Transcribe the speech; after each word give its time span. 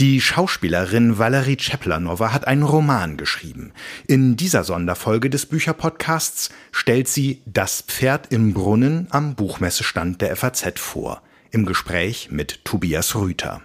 Die 0.00 0.20
Schauspielerin 0.20 1.18
Valerie 1.18 1.56
Czeplanova 1.56 2.32
hat 2.32 2.46
einen 2.46 2.62
Roman 2.62 3.16
geschrieben. 3.16 3.72
In 4.06 4.36
dieser 4.36 4.62
Sonderfolge 4.62 5.28
des 5.28 5.46
Bücherpodcasts 5.46 6.50
stellt 6.70 7.08
sie 7.08 7.42
Das 7.46 7.82
Pferd 7.82 8.28
im 8.30 8.54
Brunnen 8.54 9.08
am 9.10 9.34
Buchmessestand 9.34 10.20
der 10.20 10.36
FAZ 10.36 10.78
vor. 10.78 11.22
Im 11.50 11.66
Gespräch 11.66 12.28
mit 12.30 12.64
Tobias 12.64 13.16
Rüther. 13.16 13.60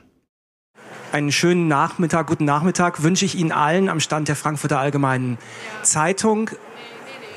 Einen 1.11 1.31
schönen 1.31 1.67
Nachmittag, 1.67 2.25
guten 2.25 2.45
Nachmittag 2.45 3.03
wünsche 3.03 3.25
ich 3.25 3.35
Ihnen 3.35 3.51
allen 3.51 3.87
am 3.87 3.99
Stand 3.99 4.27
der 4.27 4.35
Frankfurter 4.35 4.79
Allgemeinen 4.79 5.37
Zeitung. 5.83 6.49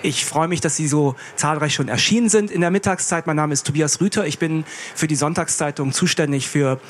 Ich 0.02 0.24
freue 0.24 0.48
mich, 0.48 0.60
dass 0.60 0.76
Sie 0.76 0.88
so 0.88 1.16
zahlreich 1.36 1.74
schon 1.74 1.89
erschienen 1.89 2.29
sind 2.29 2.50
in 2.50 2.61
der 2.61 2.71
Mittagszeit. 2.71 3.26
Mein 3.26 3.36
Name 3.36 3.52
ist 3.52 3.66
Tobias 3.66 4.00
Rüther. 4.00 4.26
Ich 4.26 4.38
bin 4.38 4.64
für 4.94 5.07
die 5.07 5.16
Sonntagszeitung 5.16 5.93
zuständig 5.93 6.48
für 6.48 6.80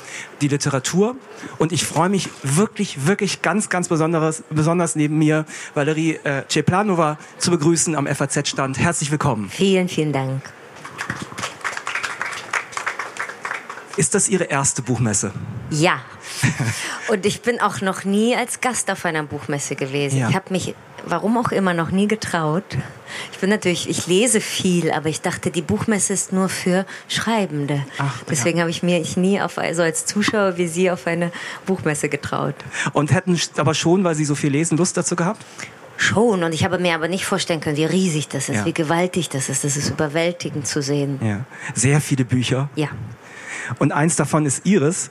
die 0.41 0.47
Literatur. 0.47 1.15
Und 1.57 1.71
ich 1.71 1.85
freue 1.85 2.09
mich 2.09 2.29
wirklich, 2.43 3.07
wirklich 3.07 3.41
ganz, 3.41 3.69
ganz 3.69 3.87
besonders, 3.87 4.43
besonders 4.49 4.95
neben 4.95 5.17
mir 5.17 5.45
Valerie 5.73 6.19
äh, 6.23 6.43
Ceplanova 6.49 7.17
zu 7.37 7.51
begrüßen 7.51 7.95
am 7.95 8.07
FAZ-Stand. 8.07 8.77
Herzlich 8.77 9.11
willkommen. 9.11 9.49
Vielen, 9.49 9.87
vielen 9.87 10.13
Dank. 10.13 10.41
Ist 13.95 14.13
das 14.13 14.29
Ihre 14.29 14.43
erste 14.43 14.83
Buchmesse? 14.83 15.31
Ja. 15.71 16.01
Und 17.07 17.25
ich 17.25 17.41
bin 17.41 17.59
auch 17.59 17.81
noch 17.81 18.03
nie 18.03 18.35
als 18.35 18.61
Gast 18.61 18.91
auf 18.91 19.05
einer 19.05 19.23
Buchmesse 19.23 19.75
gewesen. 19.75 20.19
Ja. 20.19 20.29
Ich 20.29 20.35
habe 20.35 20.51
mich, 20.51 20.75
warum 21.09 21.37
auch 21.37 21.51
immer, 21.51 21.73
noch 21.73 21.91
nie 21.91 22.07
getraut. 22.07 22.63
Ich 23.31 23.39
bin 23.39 23.49
natürlich, 23.49 23.89
ich 23.89 24.07
lese 24.07 24.41
viel, 24.41 24.91
aber 24.91 25.09
ich 25.09 25.21
dachte, 25.21 25.51
die 25.51 25.61
Buchmesse 25.61 26.13
ist 26.13 26.33
nur 26.33 26.49
für 26.49 26.85
Schreibende. 27.07 27.85
Ach, 27.97 28.23
Deswegen 28.29 28.57
ja. 28.57 28.61
habe 28.63 28.71
ich 28.71 28.83
mir 28.83 28.99
ich 28.99 29.17
nie 29.17 29.39
auf, 29.41 29.57
also 29.57 29.81
als 29.81 30.05
Zuschauer 30.05 30.57
wie 30.57 30.67
Sie 30.67 30.91
auf 30.91 31.07
eine 31.07 31.31
Buchmesse 31.65 32.09
getraut. 32.09 32.55
Und 32.93 33.13
hätten 33.13 33.39
aber 33.57 33.73
schon, 33.73 34.03
weil 34.03 34.15
Sie 34.15 34.25
so 34.25 34.35
viel 34.35 34.51
lesen, 34.51 34.77
Lust 34.77 34.97
dazu 34.97 35.15
gehabt? 35.15 35.45
Schon, 35.97 36.43
und 36.43 36.53
ich 36.53 36.63
habe 36.63 36.77
mir 36.77 36.93
aber 36.93 37.07
nicht 37.07 37.25
vorstellen 37.25 37.59
können, 37.59 37.75
wie 37.75 37.85
riesig 37.85 38.27
das 38.27 38.49
ist, 38.49 38.57
ja. 38.57 38.65
wie 38.65 38.73
gewaltig 38.73 39.29
das 39.29 39.49
ist. 39.49 39.63
Das 39.63 39.75
ist 39.75 39.89
überwältigend 39.89 40.67
zu 40.67 40.81
sehen. 40.81 41.19
Ja. 41.23 41.45
Sehr 41.73 42.01
viele 42.01 42.23
Bücher. 42.23 42.69
Ja. 42.75 42.89
Und 43.79 43.91
eins 43.91 44.15
davon 44.15 44.45
ist 44.45 44.65
Iris, 44.65 45.09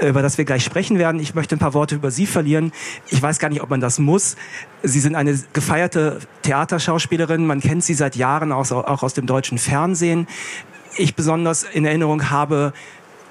äh, 0.00 0.08
über 0.08 0.22
das 0.22 0.38
wir 0.38 0.44
gleich 0.44 0.64
sprechen 0.64 0.98
werden. 0.98 1.20
Ich 1.20 1.34
möchte 1.34 1.56
ein 1.56 1.58
paar 1.58 1.74
Worte 1.74 1.94
über 1.94 2.10
Sie 2.10 2.26
verlieren. 2.26 2.72
Ich 3.08 3.20
weiß 3.22 3.38
gar 3.38 3.48
nicht, 3.48 3.62
ob 3.62 3.70
man 3.70 3.80
das 3.80 3.98
muss. 3.98 4.36
Sie 4.82 5.00
sind 5.00 5.14
eine 5.14 5.38
gefeierte 5.52 6.20
Theaterschauspielerin. 6.42 7.46
Man 7.46 7.60
kennt 7.60 7.84
Sie 7.84 7.94
seit 7.94 8.16
Jahren 8.16 8.52
auch, 8.52 8.70
auch 8.70 9.02
aus 9.02 9.14
dem 9.14 9.26
deutschen 9.26 9.58
Fernsehen. 9.58 10.26
Ich 10.96 11.14
besonders 11.14 11.62
in 11.62 11.84
Erinnerung 11.84 12.30
habe 12.30 12.72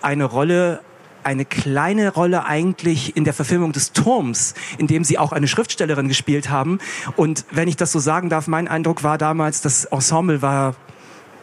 eine 0.01 0.25
Rolle 0.25 0.81
eine 1.23 1.45
kleine 1.45 2.11
Rolle 2.13 2.45
eigentlich 2.45 3.15
in 3.15 3.23
der 3.23 3.33
Verfilmung 3.33 3.71
des 3.71 3.93
Turms, 3.93 4.53
in 4.77 4.87
dem 4.87 5.03
sie 5.03 5.17
auch 5.17 5.31
eine 5.31 5.47
Schriftstellerin 5.47 6.07
gespielt 6.07 6.49
haben. 6.49 6.79
Und 7.15 7.45
wenn 7.51 7.67
ich 7.67 7.77
das 7.77 7.91
so 7.91 7.99
sagen 7.99 8.29
darf, 8.29 8.47
mein 8.47 8.67
Eindruck 8.67 9.03
war 9.03 9.17
damals, 9.17 9.61
das 9.61 9.85
Ensemble 9.85 10.41
war 10.41 10.75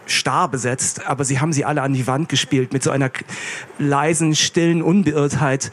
starr 0.08 0.48
besetzt, 0.48 1.06
aber 1.06 1.24
sie 1.24 1.40
haben 1.40 1.52
sie 1.52 1.64
alle 1.64 1.82
an 1.82 1.94
die 1.94 2.06
Wand 2.06 2.28
gespielt 2.28 2.72
mit 2.72 2.82
so 2.82 2.90
einer 2.90 3.10
leisen, 3.78 4.34
stillen 4.34 4.82
Unbeirrtheit 4.82 5.70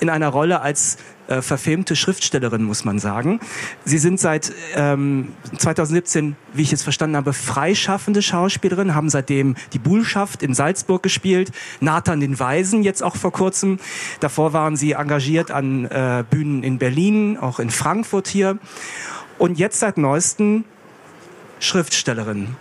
in 0.00 0.10
einer 0.10 0.28
Rolle 0.28 0.60
als 0.60 0.98
äh, 1.28 1.42
verfilmte 1.42 1.96
Schriftstellerin, 1.96 2.62
muss 2.62 2.84
man 2.84 2.98
sagen. 2.98 3.40
Sie 3.84 3.98
sind 3.98 4.20
seit 4.20 4.52
ähm, 4.74 5.32
2017, 5.58 6.36
wie 6.52 6.62
ich 6.62 6.70
jetzt 6.70 6.82
verstanden 6.82 7.16
habe, 7.16 7.32
freischaffende 7.32 8.22
Schauspielerin, 8.22 8.94
haben 8.94 9.10
seitdem 9.10 9.56
die 9.72 9.78
Bullschaft 9.78 10.42
in 10.42 10.54
Salzburg 10.54 11.02
gespielt, 11.02 11.50
Nathan 11.80 12.20
den 12.20 12.38
Weisen 12.38 12.82
jetzt 12.82 13.02
auch 13.02 13.16
vor 13.16 13.32
kurzem. 13.32 13.78
Davor 14.20 14.52
waren 14.52 14.76
sie 14.76 14.92
engagiert 14.92 15.50
an 15.50 15.86
äh, 15.86 16.24
Bühnen 16.28 16.62
in 16.62 16.78
Berlin, 16.78 17.38
auch 17.38 17.58
in 17.58 17.70
Frankfurt 17.70 18.28
hier. 18.28 18.58
Und 19.38 19.58
jetzt 19.58 19.80
seit 19.80 19.98
neuestem 19.98 20.64
Schriftstellerin 21.58 22.56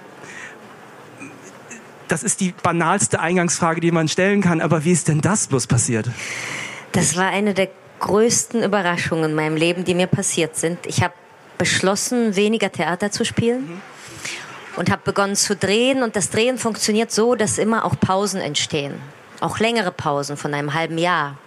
das 2.08 2.24
ist 2.24 2.40
die 2.40 2.54
banalste 2.64 3.20
Eingangsfrage, 3.20 3.82
die 3.82 3.92
man 3.92 4.08
stellen 4.08 4.42
kann. 4.42 4.62
Aber 4.62 4.84
wie 4.86 4.92
ist 4.92 5.08
denn 5.08 5.22
das 5.22 5.48
bloß 5.48 5.68
passiert? 5.68 6.10
Das 6.92 7.16
war 7.16 7.30
eine 7.30 7.54
der 7.54 7.70
größten 8.00 8.64
Überraschungen 8.64 9.32
in 9.32 9.36
meinem 9.36 9.56
Leben, 9.56 9.86
die 9.86 9.96
mir 9.96 10.08
passiert 10.08 10.56
sind. 10.56 10.86
Ich 10.86 11.02
habe 11.02 11.14
beschlossen, 11.58 12.36
weniger 12.36 12.72
Theater 12.72 13.12
zu 13.12 13.26
spielen. 13.26 13.68
Mhm. 13.68 13.82
Und 14.78 14.92
habe 14.92 15.02
begonnen 15.06 15.36
zu 15.36 15.56
drehen. 15.56 16.04
Und 16.04 16.16
das 16.16 16.30
Drehen 16.30 16.58
funktioniert 16.58 17.12
so, 17.12 17.36
dass 17.36 17.58
immer 17.58 17.86
auch 17.86 17.98
Pausen 18.00 18.42
entstehen. 18.42 18.96
Auch 19.40 19.60
längere 19.60 19.92
Pausen 19.92 20.36
von 20.36 20.54
einem 20.54 20.74
halben 20.74 20.98
Jahr. 20.98 21.38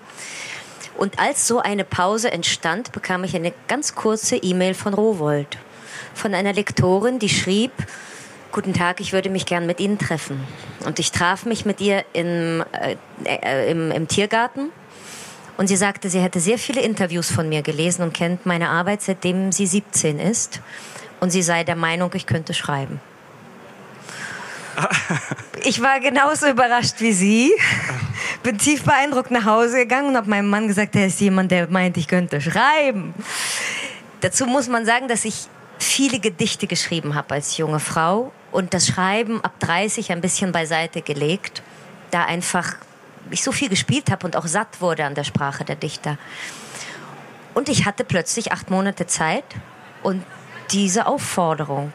Und 0.97 1.21
als 1.21 1.47
so 1.47 1.61
eine 1.61 1.85
Pause 1.85 2.33
entstand, 2.33 2.91
bekam 2.93 3.23
ich 3.25 3.37
eine 3.37 3.53
ganz 3.69 3.95
kurze 3.95 4.37
E-Mail 4.37 4.75
von 4.75 4.95
Rowold. 4.95 5.59
Von 6.15 6.35
einer 6.35 6.53
Lektorin, 6.53 7.19
die 7.19 7.29
schrieb, 7.29 7.71
Guten 8.51 8.73
Tag, 8.73 9.01
ich 9.01 9.13
würde 9.13 9.29
mich 9.29 9.45
gern 9.45 9.67
mit 9.67 9.79
Ihnen 9.79 9.99
treffen. 9.99 10.43
Und 10.87 10.99
ich 10.99 11.13
traf 11.13 11.45
mich 11.45 11.67
mit 11.67 11.83
ihr 11.83 12.05
im, 12.15 12.65
äh, 12.73 12.97
äh, 13.25 13.71
im, 13.71 13.91
im 13.91 14.09
Tiergarten. 14.09 14.71
Und 15.59 15.67
sie 15.67 15.77
sagte, 15.77 16.09
sie 16.09 16.21
hätte 16.21 16.41
sehr 16.41 16.57
viele 16.57 16.81
Interviews 16.81 17.31
von 17.31 17.49
mir 17.49 17.63
gelesen 17.63 18.03
und 18.03 18.15
kennt 18.15 18.47
meine 18.47 18.71
Arbeit, 18.71 19.03
seitdem 19.03 19.53
sie 19.53 19.67
17 19.67 20.19
ist. 20.19 20.61
Und 21.21 21.31
sie 21.31 21.43
sei 21.43 21.63
der 21.65 21.77
Meinung, 21.77 22.11
ich 22.15 22.27
könnte 22.27 22.55
schreiben. 22.55 23.01
Ich 25.65 25.83
war 25.83 25.99
genauso 25.99 26.47
überrascht 26.47 27.01
wie 27.01 27.13
Sie. 27.13 27.53
Bin 28.45 28.59
tief 28.59 28.85
beeindruckt 28.85 29.33
nach 29.33 29.45
Hause 29.45 29.79
gegangen 29.79 30.11
und 30.11 30.17
habe 30.17 30.31
meinem 30.31 30.49
Mann 30.49 30.69
gesagt, 30.69 30.95
er 30.95 31.09
ist 31.09 31.21
jemand, 31.21 31.51
der 31.51 31.69
meint, 31.69 31.97
ich 31.97 32.07
könnte 32.07 32.41
schreiben. 32.41 33.13
Dazu 34.21 34.47
muss 34.47 34.69
man 34.69 34.87
sagen, 34.87 35.09
dass 35.09 35.25
ich 35.25 35.49
viele 35.79 36.21
Gedichte 36.21 36.67
geschrieben 36.67 37.15
habe 37.15 37.35
als 37.35 37.57
junge 37.57 37.81
Frau 37.81 38.33
und 38.51 38.75
das 38.75 38.87
Schreiben 38.87 39.43
ab 39.43 39.59
30 39.61 40.13
ein 40.13 40.21
bisschen 40.21 40.53
beiseite 40.53 41.03
gelegt, 41.03 41.63
da 42.11 42.25
einfach 42.25 42.77
ich 43.31 43.43
so 43.43 43.53
viel 43.53 43.69
gespielt 43.69 44.11
habe 44.11 44.27
und 44.27 44.37
auch 44.37 44.47
satt 44.47 44.81
wurde 44.81 45.05
an 45.05 45.15
der 45.15 45.25
Sprache 45.25 45.65
der 45.65 45.77
Dichter. 45.77 46.17
Und 47.55 47.69
ich 47.69 47.85
hatte 47.85 48.05
plötzlich 48.05 48.53
acht 48.53 48.71
Monate 48.71 49.07
Zeit 49.07 49.45
und 50.03 50.23
diese 50.71 51.07
Aufforderung 51.07 51.93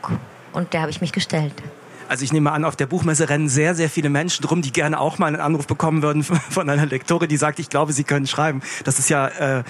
und 0.52 0.74
der 0.74 0.82
habe 0.82 0.92
ich 0.92 1.02
mich 1.02 1.12
gestellt. 1.12 1.54
Also 2.10 2.26
ich 2.26 2.34
nehme 2.34 2.52
an, 2.52 2.66
auf 2.66 2.76
der 2.76 2.86
Buchmesse 2.86 3.30
rennen 3.30 3.50
sehr, 3.50 3.76
sehr 3.76 3.90
viele 3.90 4.10
Menschen 4.10 4.44
drum, 4.44 4.62
die 4.62 4.72
gerne 4.72 5.00
auch 5.00 5.18
mal 5.18 5.28
einen 5.28 5.40
Anruf 5.40 5.68
bekommen 5.68 6.02
würden 6.02 6.24
von 6.50 6.70
einer 6.70 6.86
Lektorin, 6.86 7.30
die 7.30 7.38
sagt, 7.38 7.60
ich 7.60 7.70
glaube, 7.70 7.94
sie 7.94 8.04
können 8.04 8.28
schreiben. 8.28 8.62
Das 8.84 9.00
ist 9.00 9.10
ja 9.10 9.28
äh, 9.28 9.64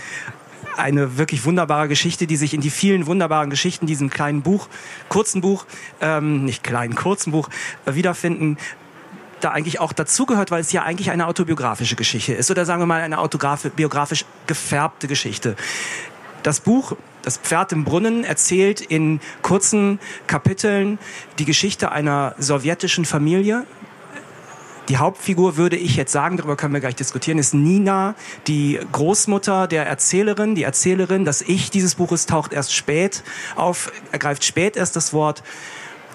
eine 0.78 1.18
wirklich 1.18 1.46
wunderbare 1.46 1.88
Geschichte, 1.88 2.28
die 2.28 2.36
sich 2.36 2.54
in 2.54 2.62
die 2.62 2.70
vielen 2.70 3.06
wunderbaren 3.06 3.50
Geschichten 3.50 3.86
diesem 3.86 4.10
kleinen 4.10 4.42
Buch, 4.42 4.68
kurzen 5.10 5.42
Buch, 5.42 5.66
ähm, 6.02 6.46
nicht 6.46 6.64
kleinen, 6.64 6.96
kurzen 6.96 7.32
Buch 7.32 7.50
äh, 7.86 7.96
wiederfinden 7.96 8.58
da 9.44 9.52
eigentlich 9.52 9.80
auch 9.80 9.92
dazugehört, 9.92 10.52
weil 10.52 10.62
es 10.62 10.72
ja 10.72 10.84
eigentlich 10.84 11.12
eine 11.12 11.28
autobiografische 11.28 11.98
Geschichte 11.98 12.34
ist 12.34 12.50
oder 12.50 12.66
sagen 12.66 12.82
wir 12.82 12.86
mal 12.86 13.02
eine 13.02 13.18
autobiografisch 13.18 14.26
gefärbte 14.48 15.08
Geschichte. 15.08 15.56
Das 16.44 16.60
Buch 16.60 16.96
Das 17.24 17.38
Pferd 17.38 17.72
im 17.72 17.86
Brunnen 17.86 18.26
erzählt 18.26 18.82
in 18.82 19.22
kurzen 19.42 20.00
Kapiteln 20.28 21.00
die 21.40 21.46
Geschichte 21.46 21.92
einer 21.92 22.36
sowjetischen 22.38 23.06
Familie, 23.06 23.66
die 24.90 24.98
Hauptfigur, 24.98 25.56
würde 25.56 25.78
ich 25.78 25.96
jetzt 25.96 26.12
sagen, 26.12 26.38
darüber 26.38 26.58
können 26.58 26.74
wir 26.74 26.82
gleich 26.82 26.96
diskutieren, 26.96 27.38
ist 27.38 27.54
Nina, 27.54 28.16
die 28.48 28.80
Großmutter 28.92 29.68
der 29.68 29.86
Erzählerin. 29.88 30.56
Die 30.56 30.64
Erzählerin, 30.64 31.26
das 31.26 31.42
Ich 31.42 31.72
dieses 31.72 31.96
Buches 31.96 32.26
taucht 32.26 32.54
erst 32.54 32.74
spät 32.74 33.24
auf, 33.56 33.92
ergreift 34.12 34.44
spät 34.44 34.76
erst 34.76 34.96
das 34.96 35.14
Wort. 35.14 35.44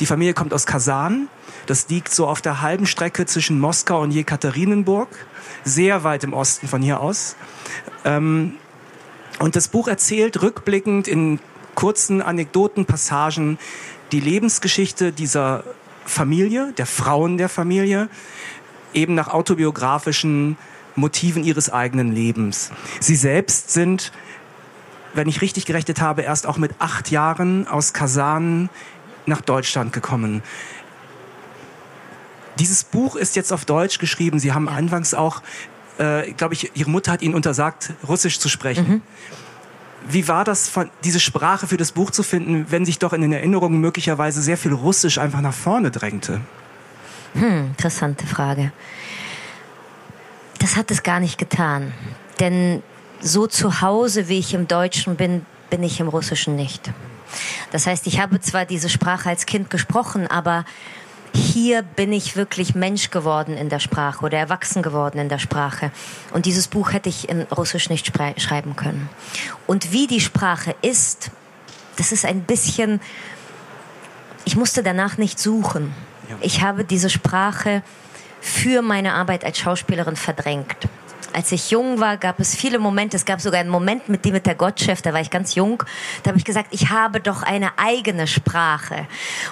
Die 0.00 0.06
Familie 0.06 0.34
kommt 0.34 0.52
aus 0.52 0.66
Kasan. 0.66 1.28
Das 1.66 1.88
liegt 1.88 2.14
so 2.14 2.26
auf 2.26 2.40
der 2.40 2.60
halben 2.60 2.86
Strecke 2.86 3.26
zwischen 3.26 3.58
Moskau 3.58 4.00
und 4.02 4.10
Jekaterinenburg. 4.10 5.08
Sehr 5.64 6.04
weit 6.04 6.24
im 6.24 6.32
Osten 6.32 6.68
von 6.68 6.82
hier 6.82 7.00
aus. 7.00 7.36
Ähm, 8.04 8.54
und 9.38 9.56
das 9.56 9.68
Buch 9.68 9.88
erzählt 9.88 10.42
rückblickend 10.42 11.08
in 11.08 11.40
kurzen 11.74 12.22
Anekdoten, 12.22 12.86
Passagen 12.86 13.58
die 14.12 14.20
Lebensgeschichte 14.20 15.12
dieser 15.12 15.64
Familie, 16.08 16.72
der 16.76 16.86
Frauen 16.86 17.38
der 17.38 17.48
Familie, 17.48 18.08
eben 18.94 19.14
nach 19.14 19.28
autobiografischen 19.28 20.56
Motiven 20.96 21.44
ihres 21.44 21.70
eigenen 21.70 22.12
Lebens. 22.12 22.70
Sie 23.00 23.16
selbst 23.16 23.70
sind, 23.70 24.12
wenn 25.14 25.28
ich 25.28 25.40
richtig 25.40 25.66
gerechnet 25.66 26.00
habe, 26.00 26.22
erst 26.22 26.46
auch 26.46 26.58
mit 26.58 26.72
acht 26.78 27.10
Jahren 27.10 27.66
aus 27.66 27.92
Kasan 27.92 28.68
nach 29.26 29.40
Deutschland 29.40 29.92
gekommen. 29.92 30.42
Dieses 32.58 32.82
Buch 32.82 33.14
ist 33.14 33.36
jetzt 33.36 33.52
auf 33.52 33.64
Deutsch 33.64 33.98
geschrieben. 33.98 34.38
Sie 34.38 34.52
haben 34.52 34.68
anfangs 34.68 35.14
auch, 35.14 35.42
äh, 35.98 36.32
glaube 36.32 36.54
ich, 36.54 36.76
Ihre 36.76 36.90
Mutter 36.90 37.12
hat 37.12 37.22
Ihnen 37.22 37.34
untersagt, 37.34 37.92
Russisch 38.06 38.40
zu 38.40 38.48
sprechen. 38.48 38.88
Mhm. 38.88 39.02
Wie 40.08 40.26
war 40.26 40.44
das, 40.44 40.72
diese 41.04 41.20
Sprache 41.20 41.66
für 41.66 41.76
das 41.76 41.92
Buch 41.92 42.10
zu 42.10 42.22
finden, 42.22 42.66
wenn 42.70 42.84
sich 42.84 42.98
doch 42.98 43.12
in 43.12 43.20
den 43.20 43.32
Erinnerungen 43.32 43.80
möglicherweise 43.80 44.42
sehr 44.42 44.56
viel 44.56 44.72
Russisch 44.72 45.18
einfach 45.18 45.40
nach 45.40 45.54
vorne 45.54 45.90
drängte? 45.90 46.40
Hm, 47.34 47.68
interessante 47.68 48.26
Frage. 48.26 48.72
Das 50.58 50.76
hat 50.76 50.90
es 50.90 51.02
gar 51.02 51.20
nicht 51.20 51.38
getan. 51.38 51.92
Denn 52.40 52.82
so 53.20 53.46
zu 53.46 53.80
Hause, 53.80 54.28
wie 54.28 54.38
ich 54.38 54.54
im 54.54 54.68
Deutschen 54.68 55.16
bin, 55.16 55.44
bin 55.70 55.82
ich 55.82 56.00
im 56.00 56.08
Russischen 56.08 56.56
nicht. 56.56 56.90
Das 57.72 57.86
heißt, 57.86 58.06
ich 58.06 58.20
habe 58.20 58.40
zwar 58.40 58.64
diese 58.64 58.88
Sprache 58.88 59.28
als 59.28 59.46
Kind 59.46 59.70
gesprochen, 59.70 60.26
aber 60.26 60.64
hier 61.34 61.82
bin 61.82 62.12
ich 62.12 62.36
wirklich 62.36 62.74
Mensch 62.74 63.10
geworden 63.10 63.56
in 63.56 63.68
der 63.68 63.80
Sprache 63.80 64.24
oder 64.24 64.38
erwachsen 64.38 64.82
geworden 64.82 65.18
in 65.18 65.28
der 65.28 65.38
Sprache. 65.38 65.90
Und 66.32 66.46
dieses 66.46 66.68
Buch 66.68 66.92
hätte 66.92 67.08
ich 67.08 67.28
in 67.28 67.42
Russisch 67.42 67.90
nicht 67.90 68.10
schreiben 68.38 68.76
können. 68.76 69.08
Und 69.66 69.92
wie 69.92 70.06
die 70.06 70.20
Sprache 70.20 70.74
ist, 70.80 71.30
das 71.96 72.12
ist 72.12 72.24
ein 72.24 72.42
bisschen, 72.42 73.00
ich 74.44 74.56
musste 74.56 74.82
danach 74.82 75.18
nicht 75.18 75.38
suchen. 75.38 75.92
Ich 76.40 76.62
habe 76.62 76.84
diese 76.84 77.10
Sprache 77.10 77.82
für 78.40 78.82
meine 78.82 79.14
Arbeit 79.14 79.44
als 79.44 79.58
Schauspielerin 79.58 80.16
verdrängt 80.16 80.88
als 81.32 81.52
ich 81.52 81.70
jung 81.70 82.00
war, 82.00 82.16
gab 82.16 82.40
es 82.40 82.56
viele 82.56 82.78
Momente. 82.78 83.16
Es 83.16 83.24
gab 83.24 83.40
sogar 83.40 83.60
einen 83.60 83.68
Moment 83.68 84.08
mit 84.08 84.24
Dimitar 84.24 84.54
Gottschef, 84.54 85.02
da 85.02 85.12
war 85.12 85.20
ich 85.20 85.30
ganz 85.30 85.54
jung. 85.54 85.82
Da 86.22 86.30
habe 86.30 86.38
ich 86.38 86.44
gesagt, 86.44 86.68
ich 86.72 86.90
habe 86.90 87.20
doch 87.20 87.42
eine 87.42 87.78
eigene 87.78 88.26
Sprache. 88.26 89.06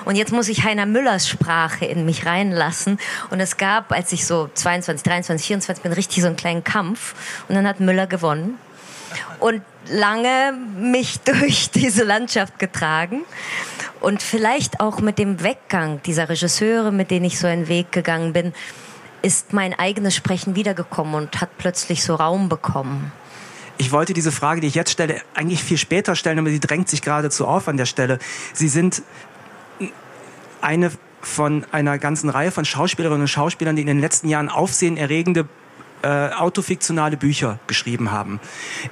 Und 0.05 0.17
jetzt 0.17 0.32
muss 0.32 0.49
ich 0.49 0.64
Heiner 0.64 0.87
Müllers 0.87 1.28
Sprache 1.28 1.84
in 1.84 2.05
mich 2.05 2.26
reinlassen. 2.26 2.99
Und 3.31 3.40
es 3.40 3.56
gab, 3.56 3.93
als 3.93 4.12
ich 4.12 4.26
so 4.26 4.50
22, 4.52 5.05
23, 5.05 5.46
24 5.46 5.82
bin, 5.82 5.93
richtig 5.93 6.23
so 6.23 6.26
einen 6.26 6.37
kleinen 6.37 6.64
Kampf. 6.64 7.14
Und 7.49 7.55
dann 7.55 7.67
hat 7.67 7.81
Müller 7.81 8.06
gewonnen. 8.06 8.58
Und 9.38 9.62
lange 9.88 10.55
mich 10.76 11.20
durch 11.25 11.70
diese 11.70 12.05
Landschaft 12.05 12.58
getragen. 12.58 13.23
Und 14.01 14.23
vielleicht 14.23 14.81
auch 14.81 15.01
mit 15.01 15.19
dem 15.19 15.43
Weggang 15.43 16.03
dieser 16.03 16.29
Regisseure, 16.29 16.93
mit 16.93 17.11
denen 17.11 17.25
ich 17.25 17.39
so 17.39 17.47
einen 17.47 17.69
Weg 17.69 17.93
gegangen 17.93 18.33
bin, 18.33 18.53
ist 19.23 19.53
mein 19.53 19.75
eigenes 19.75 20.15
Sprechen 20.15 20.55
wiedergekommen 20.55 21.15
und 21.15 21.41
hat 21.41 21.57
plötzlich 21.59 22.05
so 22.05 22.15
Raum 22.15 22.49
bekommen. 22.49 23.13
Ich 23.79 23.93
wollte 23.93 24.15
diese 24.15 24.33
Frage, 24.33 24.61
die 24.61 24.69
ich 24.69 24.75
jetzt 24.75 24.91
stelle, 24.91 25.21
eigentlich 25.35 25.63
viel 25.63 25.77
später 25.77 26.15
stellen, 26.15 26.39
aber 26.39 26.51
sie 26.51 26.61
drängt 26.61 26.89
sich 26.89 27.03
geradezu 27.03 27.47
auf 27.47 27.69
an 27.69 27.77
der 27.77 27.87
Stelle. 27.87 28.19
Sie 28.55 28.69
sind 28.69 29.03
eine 30.61 30.91
von 31.21 31.67
einer 31.73 31.99
ganzen 31.99 32.31
Reihe 32.31 32.53
von 32.53 32.65
Schauspielerinnen 32.65 33.23
und 33.23 33.29
Schauspielern, 33.29 33.75
die 33.77 33.83
in 33.83 33.89
den 33.89 34.01
letzten 34.01 34.29
Jahren 34.29 34.49
aufsehenerregende 34.49 35.49
äh, 36.06 36.31
autofiktionale 36.35 37.17
Bücher 37.17 37.58
geschrieben 37.67 38.12
haben. 38.12 38.38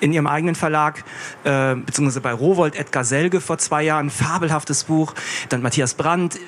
In 0.00 0.12
ihrem 0.12 0.26
eigenen 0.26 0.56
Verlag, 0.56 1.04
äh, 1.44 1.76
beziehungsweise 1.76 2.20
bei 2.20 2.32
Rowold 2.32 2.74
Edgar 2.74 3.04
Selge 3.04 3.40
vor 3.40 3.58
zwei 3.58 3.84
Jahren, 3.84 4.10
fabelhaftes 4.10 4.84
Buch. 4.84 5.14
Dann 5.48 5.62
Matthias 5.62 5.94
Brandt, 5.94 6.40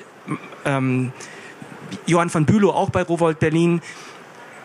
ähm, 0.65 1.13
Johann 2.05 2.29
von 2.29 2.45
Bülow 2.45 2.71
auch 2.71 2.89
bei 2.89 3.01
Rowold 3.01 3.39
Berlin. 3.39 3.81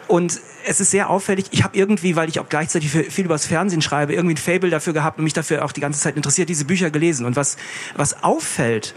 Und 0.08 0.40
es 0.66 0.80
ist 0.80 0.90
sehr 0.90 1.08
auffällig. 1.08 1.46
Ich 1.52 1.62
habe 1.62 1.76
irgendwie, 1.76 2.16
weil 2.16 2.28
ich 2.28 2.40
auch 2.40 2.48
gleichzeitig 2.48 2.90
viel 2.90 3.24
übers 3.24 3.46
Fernsehen 3.46 3.80
schreibe, 3.80 4.12
irgendwie 4.12 4.34
ein 4.34 4.38
Fable 4.38 4.70
dafür 4.70 4.92
gehabt 4.92 5.18
und 5.18 5.24
mich 5.24 5.32
dafür 5.32 5.64
auch 5.64 5.72
die 5.72 5.80
ganze 5.80 6.00
Zeit 6.00 6.16
interessiert, 6.16 6.48
diese 6.48 6.64
Bücher 6.64 6.90
gelesen. 6.90 7.26
Und 7.26 7.36
was, 7.36 7.56
was 7.94 8.24
auffällt, 8.24 8.94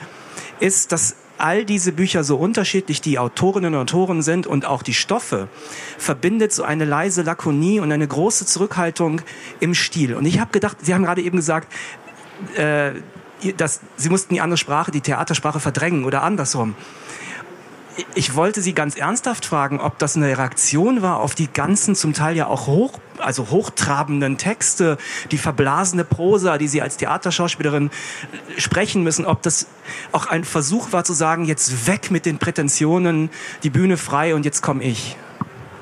ist, 0.59 0.91
dass 0.91 1.15
all 1.37 1.65
diese 1.65 1.91
Bücher 1.91 2.23
so 2.23 2.37
unterschiedlich 2.37 3.01
die 3.01 3.19
Autorinnen 3.19 3.73
und 3.73 3.81
Autoren 3.81 4.21
sind 4.21 4.47
und 4.47 4.65
auch 4.65 4.83
die 4.83 4.93
Stoffe, 4.93 5.47
verbindet 5.97 6.53
so 6.53 6.63
eine 6.63 6.85
leise 6.85 7.21
Lakonie 7.21 7.79
und 7.79 7.91
eine 7.91 8.07
große 8.07 8.45
Zurückhaltung 8.45 9.21
im 9.59 9.73
Stil. 9.73 10.15
Und 10.15 10.25
ich 10.25 10.39
habe 10.39 10.51
gedacht, 10.51 10.77
Sie 10.81 10.93
haben 10.93 11.03
gerade 11.03 11.21
eben 11.21 11.37
gesagt, 11.37 11.71
äh, 12.55 12.91
dass 13.57 13.81
Sie 13.97 14.09
mussten 14.09 14.33
die 14.33 14.41
andere 14.41 14.57
Sprache, 14.57 14.91
die 14.91 15.01
Theatersprache 15.01 15.59
verdrängen 15.59 16.05
oder 16.05 16.23
andersrum 16.23 16.75
ich 18.13 18.35
wollte 18.35 18.61
Sie 18.61 18.73
ganz 18.73 18.95
ernsthaft 18.95 19.45
fragen, 19.45 19.79
ob 19.79 19.97
das 19.99 20.15
eine 20.15 20.37
Reaktion 20.37 21.01
war 21.01 21.19
auf 21.19 21.35
die 21.35 21.47
ganzen, 21.47 21.95
zum 21.95 22.13
Teil 22.13 22.35
ja 22.35 22.47
auch 22.47 22.67
hoch, 22.67 22.99
also 23.17 23.49
hochtrabenden 23.49 24.37
Texte, 24.37 24.97
die 25.31 25.37
verblasene 25.37 26.03
Prosa, 26.03 26.57
die 26.57 26.67
Sie 26.67 26.81
als 26.81 26.97
Theaterschauspielerin 26.97 27.91
sprechen 28.57 29.03
müssen, 29.03 29.25
ob 29.25 29.41
das 29.41 29.67
auch 30.11 30.27
ein 30.27 30.43
Versuch 30.43 30.91
war 30.91 31.03
zu 31.03 31.13
sagen, 31.13 31.45
jetzt 31.45 31.87
weg 31.87 32.11
mit 32.11 32.25
den 32.25 32.37
Prätensionen, 32.37 33.29
die 33.63 33.69
Bühne 33.69 33.97
frei 33.97 34.35
und 34.35 34.45
jetzt 34.45 34.61
komme 34.61 34.83
ich. 34.83 35.15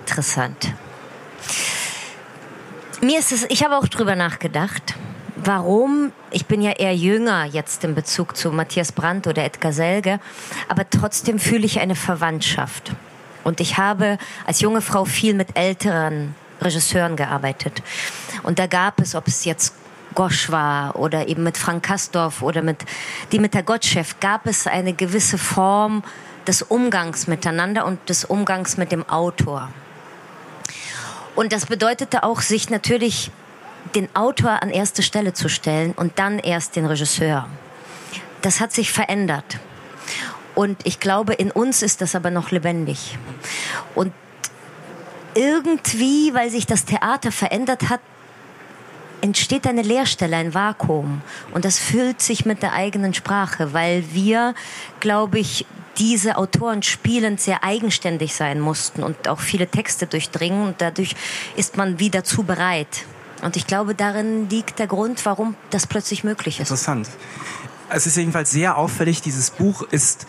Interessant. 0.02 0.74
Mir 3.02 3.20
ist 3.20 3.32
es, 3.32 3.46
ich 3.50 3.64
habe 3.64 3.78
auch 3.78 3.88
drüber 3.88 4.16
nachgedacht 4.16 4.96
warum, 5.36 6.12
ich 6.32 6.46
bin 6.46 6.62
ja 6.62 6.72
eher 6.72 6.96
jünger 6.96 7.46
jetzt 7.46 7.84
in 7.84 7.96
Bezug 7.96 8.38
zu 8.38 8.52
Matthias 8.52 8.92
Brandt 8.92 9.28
oder 9.28 9.44
Edgar 9.44 9.74
Selge, 9.74 10.20
aber 10.68 10.90
trotzdem 10.90 11.40
fühle 11.40 11.66
ich 11.66 11.80
eine 11.80 11.96
Verwandtschaft. 11.96 12.92
Und 13.44 13.60
ich 13.60 13.78
habe 13.78 14.18
als 14.46 14.62
junge 14.62 14.82
Frau 14.82 15.06
viel 15.06 15.34
mit 15.34 15.58
älteren 15.58 16.36
Regisseuren 16.62 17.16
gearbeitet. 17.16 17.84
Und 18.44 18.60
da 18.60 18.68
gab 18.68 19.02
es, 19.02 19.16
ob 19.16 19.28
es 19.28 19.44
jetzt 19.46 19.76
Gosch 20.16 20.52
war 20.52 20.96
oder 20.96 21.28
eben 21.28 21.44
mit 21.44 21.58
Frank 21.58 21.84
Kastorf 21.84 22.42
oder 22.42 22.62
mit 22.62 22.78
Dimitar 23.32 23.64
Gottschew, 23.64 24.06
gab 24.20 24.46
es 24.46 24.68
eine 24.68 24.94
gewisse 24.94 25.38
Form 25.38 26.04
des 26.48 26.62
Umgangs 26.62 27.28
miteinander 27.28 27.86
und 27.86 28.10
des 28.10 28.26
Umgangs 28.26 28.78
mit 28.78 28.92
dem 28.92 29.08
Autor. 29.10 29.70
Und 31.36 31.52
das 31.52 31.66
bedeutete 31.66 32.24
auch, 32.24 32.42
sich 32.42 32.70
natürlich 32.70 33.32
den 33.96 34.14
Autor 34.16 34.62
an 34.64 34.70
erste 34.70 35.04
Stelle 35.04 35.34
zu 35.34 35.50
stellen 35.50 35.94
und 35.94 36.20
dann 36.20 36.40
erst 36.40 36.76
den 36.76 36.86
Regisseur. 36.86 37.48
Das 38.42 38.60
hat 38.60 38.72
sich 38.74 38.92
verändert. 38.92 39.60
Und 40.56 40.86
ich 40.86 41.00
glaube, 41.00 41.34
in 41.34 41.52
uns 41.52 41.82
ist 41.82 42.02
das 42.02 42.16
aber 42.16 42.30
noch 42.32 42.52
lebendig. 42.52 43.18
Und 43.96 44.14
irgendwie, 45.36 46.34
weil 46.34 46.50
sich 46.50 46.66
das 46.66 46.86
Theater 46.86 47.32
verändert 47.32 47.90
hat, 47.90 48.02
entsteht 49.22 49.66
eine 49.66 49.82
Leerstelle, 49.82 50.36
ein 50.36 50.54
Vakuum. 50.54 51.22
Und 51.54 51.66
das 51.66 51.80
füllt 51.80 52.22
sich 52.22 52.46
mit 52.46 52.62
der 52.62 52.74
eigenen 52.74 53.14
Sprache, 53.14 53.74
weil 53.74 54.04
wir, 54.14 54.54
glaube 55.00 55.40
ich, 55.40 55.66
diese 55.98 56.38
Autoren 56.38 56.84
spielend 56.84 57.40
sehr 57.40 57.64
eigenständig 57.64 58.36
sein 58.36 58.60
mussten 58.60 59.04
und 59.04 59.28
auch 59.28 59.40
viele 59.40 59.68
Texte 59.68 60.08
durchdringen. 60.08 60.68
Und 60.68 60.82
dadurch 60.82 61.16
ist 61.56 61.78
man 61.78 62.00
wieder 62.00 62.24
zu 62.24 62.44
bereit. 62.44 63.06
Und 63.44 63.58
ich 63.58 63.68
glaube, 63.68 63.94
darin 63.94 64.50
liegt 64.50 64.80
der 64.80 64.88
Grund, 64.88 65.26
warum 65.26 65.56
das 65.70 65.86
plötzlich 65.86 66.24
möglich 66.24 66.60
ist. 66.60 66.70
Interessant. 66.70 67.10
Es 67.90 68.08
ist 68.08 68.16
jedenfalls 68.18 68.52
sehr 68.52 68.78
auffällig, 68.78 69.22
dieses 69.22 69.52
Buch 69.52 69.84
ist 69.84 70.26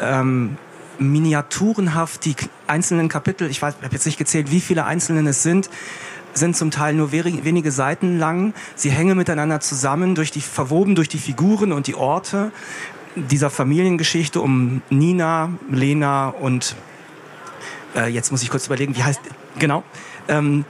ähm, 0.00 0.56
miniaturenhaft. 0.98 2.24
Die 2.24 2.36
einzelnen 2.66 3.08
Kapitel, 3.08 3.50
ich 3.50 3.62
habe 3.62 3.74
jetzt 3.90 4.06
nicht 4.06 4.18
gezählt, 4.18 4.50
wie 4.50 4.60
viele 4.60 4.84
einzelnen 4.84 5.26
es 5.26 5.42
sind, 5.42 5.68
sind 6.34 6.56
zum 6.56 6.70
Teil 6.70 6.94
nur 6.94 7.12
wenige 7.12 7.72
Seiten 7.72 8.18
lang. 8.18 8.54
Sie 8.76 8.90
hängen 8.90 9.18
miteinander 9.18 9.60
zusammen, 9.60 10.14
durch 10.14 10.30
die, 10.30 10.40
verwoben 10.40 10.94
durch 10.94 11.08
die 11.08 11.18
Figuren 11.18 11.72
und 11.72 11.86
die 11.86 11.94
Orte 11.94 12.52
dieser 13.16 13.50
Familiengeschichte 13.50 14.40
um 14.40 14.80
Nina, 14.88 15.50
Lena 15.70 16.28
und 16.28 16.76
äh, 17.94 18.08
jetzt 18.08 18.30
muss 18.30 18.42
ich 18.42 18.48
kurz 18.48 18.66
überlegen, 18.66 18.96
wie 18.96 19.02
heißt 19.02 19.20
genau. 19.58 19.82
Ähm, 20.28 20.64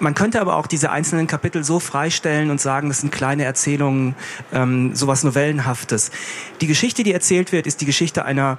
man 0.00 0.14
könnte 0.14 0.40
aber 0.40 0.56
auch 0.56 0.66
diese 0.66 0.90
einzelnen 0.90 1.26
Kapitel 1.26 1.64
so 1.64 1.80
freistellen 1.80 2.50
und 2.50 2.60
sagen, 2.60 2.88
das 2.88 3.00
sind 3.00 3.12
kleine 3.12 3.44
Erzählungen, 3.44 4.14
ähm, 4.52 4.94
sowas 4.94 5.24
Novellenhaftes. 5.24 6.10
Die 6.60 6.66
Geschichte, 6.66 7.02
die 7.02 7.12
erzählt 7.12 7.52
wird, 7.52 7.66
ist 7.66 7.80
die 7.80 7.86
Geschichte 7.86 8.24
einer, 8.24 8.58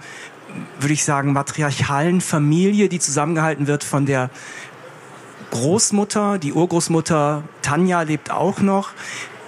würde 0.80 0.94
ich 0.94 1.04
sagen, 1.04 1.34
matriarchalen 1.34 2.22
Familie, 2.22 2.89
die 2.89 3.00
zusammengehalten 3.00 3.68
wird 3.68 3.84
von 3.84 4.06
der 4.06 4.30
Großmutter, 5.51 6.38
die 6.38 6.54
Urgroßmutter 6.54 7.44
Tanja 7.62 8.01
lebt 8.01 8.32
auch 8.32 8.60
noch. 8.60 8.92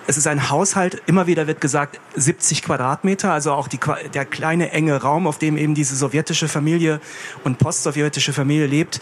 Es 0.10 0.15
ist 0.15 0.25
ein 0.25 0.50
Haushalt, 0.50 1.01
immer 1.06 1.27
wieder 1.27 1.48
wird 1.48 1.60
gesagt, 1.60 2.00
70 2.15 2.63
Quadratmeter, 2.63 3.34
also 3.34 3.51
auch 3.51 3.67
die, 3.67 3.79
der 4.13 4.24
kleine 4.24 4.72
enge 4.72 5.01
Raum, 5.01 5.27
auf 5.27 5.38
dem 5.38 5.58
eben 5.58 5.75
diese 5.75 5.98
sowjetische 5.98 6.48
Familie 6.48 7.01
und 7.44 7.58
postsowjetische 7.58 8.32
Familie 8.32 8.67
lebt 8.67 9.01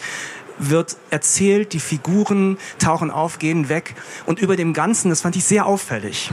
wird 0.58 0.96
erzählt, 1.10 1.72
die 1.72 1.80
Figuren 1.80 2.58
tauchen 2.78 3.10
auf, 3.10 3.38
gehen 3.38 3.68
weg 3.68 3.94
und 4.26 4.38
über 4.38 4.56
dem 4.56 4.72
Ganzen, 4.72 5.10
das 5.10 5.20
fand 5.20 5.36
ich 5.36 5.44
sehr 5.44 5.66
auffällig, 5.66 6.30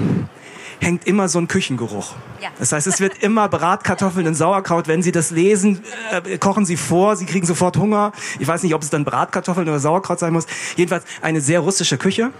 hängt 0.80 1.08
immer 1.08 1.30
so 1.30 1.39
ein 1.39 1.48
Küchengeruch. 1.48 2.15
Ja. 2.42 2.50
Das 2.60 2.72
heißt, 2.72 2.88
es 2.88 3.00
wird 3.00 3.24
immer 3.24 3.48
Bratkartoffeln 3.48 4.27
und 4.27 4.36
Sauerkraut. 4.36 4.88
Wenn 4.88 5.01
Sie 5.01 5.12
das 5.12 5.32
lesen, 5.32 5.82
äh, 6.12 6.38
kochen 6.38 6.65
Sie 6.65 6.77
vor, 6.77 7.15
Sie 7.15 7.25
kriegen 7.25 7.46
sofort 7.46 7.77
Hunger. 7.77 8.12
Ich 8.39 8.48
weiß 8.48 8.63
nicht, 8.63 8.74
ob 8.74 8.82
es 8.82 8.89
dann 8.89 9.06
Bratkartoffeln 9.06 9.68
oder 9.68 9.80
Sauerkraut 9.80 10.20
sein 10.20 10.34
muss. 10.34 10.46
Jedenfalls 10.75 11.06
eine 11.22 11.42
sehr 11.42 11.62
russische 11.62 11.98
Küche. 11.98 12.32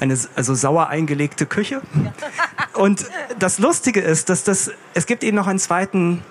Eine 0.00 0.16
also 0.36 0.54
sauer 0.54 0.88
eingelegte 0.88 1.46
Küche. 1.46 1.80
Und 2.74 3.06
das 3.38 3.58
Lustige 3.58 4.00
ist, 4.00 4.28
dass 4.28 4.44
das, 4.44 4.70
es 4.94 5.06
gibt 5.06 5.24
eben 5.24 5.36
noch 5.36 5.48
einen 5.48 5.58
zweiten 5.58 6.22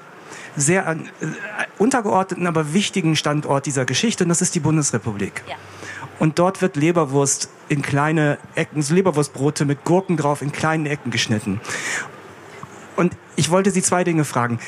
sehr 0.58 0.90
äh, 0.90 0.98
untergeordneten, 1.78 2.48
aber 2.48 2.74
wichtigen 2.74 3.16
Standort 3.16 3.66
dieser 3.66 3.86
Geschichte 3.86 4.24
und 4.24 4.30
das 4.30 4.42
ist 4.42 4.56
die 4.56 4.60
Bundesrepublik. 4.60 5.44
Ja. 5.48 5.56
Und 6.20 6.40
dort 6.40 6.62
wird 6.62 6.76
Leberwurst 6.76 7.50
in 7.70 7.82
kleine 7.82 8.40
Ecken, 8.56 8.82
so 8.82 8.94
Leberwurstbrote 8.96 9.66
mit 9.66 9.84
Gurken 9.86 10.18
drauf 10.18 10.42
in 10.42 10.52
kleinen 10.52 10.88
Ecken 10.88 11.12
geschnitten. 11.12 11.62
Und 12.96 13.16
ich 13.36 13.52
wollte 13.52 13.70
Sie 13.70 13.84
zwei 13.84 14.04
Dinge 14.04 14.26
fragen. 14.26 14.60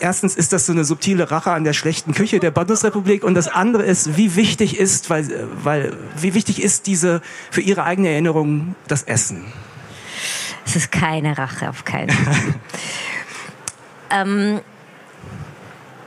erstens 0.00 0.34
ist 0.34 0.52
das 0.52 0.66
so 0.66 0.72
eine 0.72 0.84
subtile 0.84 1.30
Rache 1.30 1.52
an 1.52 1.64
der 1.64 1.72
schlechten 1.72 2.12
Küche 2.12 2.40
der 2.40 2.50
Bundesrepublik 2.50 3.22
und 3.24 3.34
das 3.34 3.48
andere 3.48 3.84
ist, 3.84 4.16
wie 4.16 4.34
wichtig 4.34 4.78
ist, 4.78 5.08
weil, 5.08 5.48
weil, 5.62 5.96
wie 6.18 6.34
wichtig 6.34 6.60
ist 6.60 6.86
diese, 6.86 7.22
für 7.50 7.60
Ihre 7.60 7.84
eigene 7.84 8.08
Erinnerung 8.08 8.74
das 8.88 9.04
Essen? 9.04 9.44
Es 10.66 10.74
ist 10.74 10.90
keine 10.90 11.38
Rache, 11.38 11.70
auf 11.70 11.84
keinen 11.84 12.10
Fall. 12.10 12.54
ähm, 14.10 14.60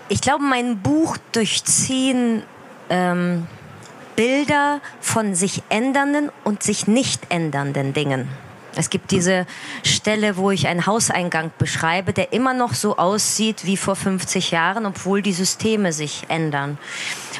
ich 0.09 0.21
glaube, 0.21 0.43
mein 0.43 0.79
Buch 0.79 1.17
durchziehen 1.31 2.43
ähm, 2.89 3.47
Bilder 4.15 4.81
von 4.99 5.35
sich 5.35 5.63
ändernden 5.69 6.29
und 6.43 6.61
sich 6.63 6.87
nicht 6.87 7.21
ändernden 7.29 7.93
Dingen. 7.93 8.27
Es 8.79 8.89
gibt 8.89 9.11
diese 9.11 9.45
Stelle, 9.83 10.37
wo 10.37 10.51
ich 10.51 10.69
einen 10.69 10.85
Hauseingang 10.85 11.51
beschreibe, 11.57 12.13
der 12.13 12.31
immer 12.31 12.53
noch 12.53 12.73
so 12.73 12.95
aussieht 12.95 13.65
wie 13.65 13.75
vor 13.75 13.97
50 13.97 14.51
Jahren, 14.51 14.85
obwohl 14.85 15.21
die 15.21 15.33
Systeme 15.33 15.91
sich 15.91 16.23
ändern. 16.29 16.77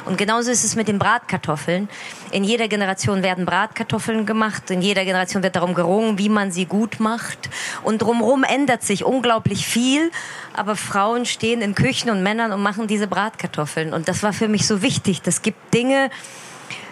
Und 0.03 0.17
genauso 0.17 0.51
ist 0.51 0.65
es 0.65 0.75
mit 0.75 0.89
den 0.89 0.99
Bratkartoffeln. 0.99 1.87
In 2.31 2.43
jeder 2.43 2.67
Generation 2.67 3.23
werden 3.23 3.45
Bratkartoffeln 3.45 4.25
gemacht, 4.25 4.69
in 4.69 4.81
jeder 4.81 5.05
Generation 5.05 5.41
wird 5.41 5.55
darum 5.55 5.75
gerungen, 5.75 6.17
wie 6.17 6.27
man 6.27 6.51
sie 6.51 6.65
gut 6.65 6.99
macht. 6.99 7.49
Und 7.83 8.01
drumherum 8.01 8.43
ändert 8.43 8.83
sich 8.83 9.05
unglaublich 9.05 9.65
viel, 9.65 10.11
aber 10.53 10.75
Frauen 10.75 11.25
stehen 11.25 11.61
in 11.61 11.73
Küchen 11.73 12.09
und 12.09 12.21
Männern 12.21 12.51
und 12.51 12.61
machen 12.61 12.87
diese 12.87 13.07
Bratkartoffeln. 13.07 13.93
Und 13.93 14.09
das 14.09 14.23
war 14.23 14.33
für 14.33 14.49
mich 14.49 14.67
so 14.67 14.81
wichtig. 14.81 15.21
Das 15.21 15.41
gibt 15.41 15.73
Dinge, 15.73 16.09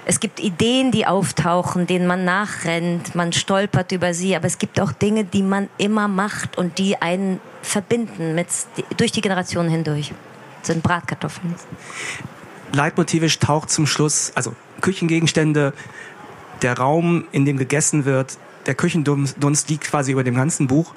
es 0.05 0.19
gibt 0.19 0.39
Ideen, 0.39 0.91
die 0.91 1.05
auftauchen, 1.05 1.87
denen 1.87 2.07
man 2.07 2.25
nachrennt, 2.25 3.15
man 3.15 3.33
stolpert 3.33 3.91
über 3.91 4.13
sie, 4.13 4.35
aber 4.35 4.45
es 4.45 4.57
gibt 4.57 4.79
auch 4.79 4.91
Dinge, 4.91 5.25
die 5.25 5.43
man 5.43 5.69
immer 5.77 6.07
macht 6.07 6.57
und 6.57 6.77
die 6.77 7.01
einen 7.01 7.39
verbinden 7.61 8.35
mit, 8.35 8.47
durch 8.97 9.11
die 9.11 9.21
Generationen 9.21 9.69
hindurch. 9.69 10.13
Das 10.59 10.67
sind 10.67 10.83
Bratkartoffeln. 10.83 11.55
Leitmotivisch 12.73 13.39
taucht 13.39 13.69
zum 13.69 13.87
Schluss, 13.87 14.31
also 14.35 14.53
Küchengegenstände, 14.81 15.73
der 16.61 16.77
Raum, 16.77 17.25
in 17.31 17.45
dem 17.45 17.57
gegessen 17.57 18.05
wird, 18.05 18.37
der 18.65 18.75
Küchendunst 18.75 19.69
liegt 19.69 19.85
quasi 19.85 20.11
über 20.11 20.23
dem 20.23 20.35
ganzen 20.35 20.67
Buch. 20.67 20.93